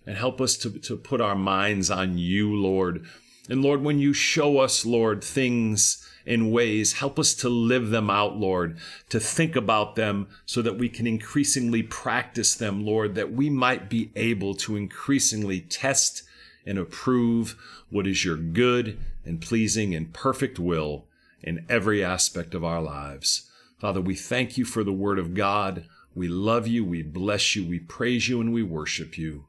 and 0.07 0.17
help 0.17 0.41
us 0.41 0.57
to, 0.59 0.71
to 0.71 0.97
put 0.97 1.21
our 1.21 1.35
minds 1.35 1.91
on 1.91 2.19
you, 2.19 2.55
Lord. 2.55 3.05
And 3.49 3.63
Lord, 3.63 3.83
when 3.83 3.99
you 3.99 4.13
show 4.13 4.59
us, 4.59 4.85
Lord, 4.85 5.25
things 5.25 6.06
in 6.27 6.51
ways, 6.51 6.95
help 6.95 7.19
us 7.19 7.35
to 7.35 7.49
live 7.49 7.91
them 7.91 8.11
out, 8.11 8.37
Lord, 8.37 8.77
to 9.09 9.21
think 9.21 9.55
about 9.55 9.95
them 9.95 10.29
so 10.45 10.61
that 10.61 10.77
we 10.77 10.89
can 10.89 11.07
increasingly 11.07 11.83
practice 11.83 12.55
them, 12.55 12.85
Lord, 12.85 13.15
that 13.15 13.33
we 13.33 13.49
might 13.49 13.89
be 13.89 14.11
able 14.17 14.55
to 14.57 14.77
increasingly 14.77 15.61
test 15.61 16.25
and 16.67 16.79
approve 16.79 17.57
what 17.91 18.07
is 18.07 18.25
your 18.25 18.37
good 18.37 18.99
and 19.25 19.41
pleasing 19.41 19.95
and 19.95 20.13
perfect 20.13 20.59
will 20.59 21.07
in 21.43 21.65
every 21.69 22.05
aspect 22.05 22.55
of 22.55 22.65
our 22.65 22.83
lives. 22.83 23.49
Father, 23.79 24.01
we 24.01 24.17
thank 24.17 24.59
you 24.59 24.65
for 24.65 24.83
the 24.83 24.93
word 24.93 25.19
of 25.19 25.35
God. 25.35 25.85
We 26.15 26.29
love 26.29 26.67
you, 26.67 26.85
we 26.85 27.03
bless 27.03 27.55
you, 27.55 27.67
we 27.67 27.79
praise 27.79 28.29
you, 28.29 28.41
and 28.41 28.53
we 28.53 28.63
worship 28.63 29.17
you. 29.17 29.45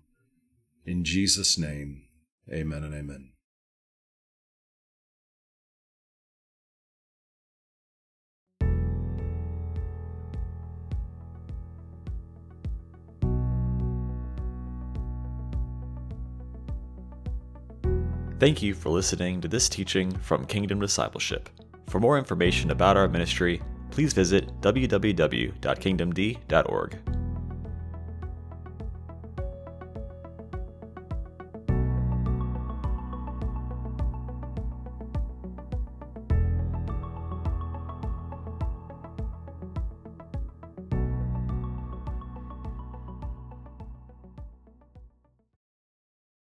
In 0.86 1.04
Jesus' 1.04 1.58
name, 1.58 2.04
amen 2.52 2.84
and 2.84 2.94
amen. 2.94 3.37
Thank 18.40 18.62
you 18.62 18.76
for 18.76 18.90
listening 18.90 19.42
to 19.42 19.48
this 19.48 19.68
teaching 19.68 20.16
from 20.20 20.46
Kingdom 20.46 20.80
Discipleship. 20.80 21.50
For 21.88 22.00
more 22.00 22.20
information 22.20 22.70
about 22.70 22.96
our 22.96 23.08
ministry, 23.08 23.64
please 23.90 24.14
visit 24.14 24.62
www.kingdomd.org. 24.62 27.17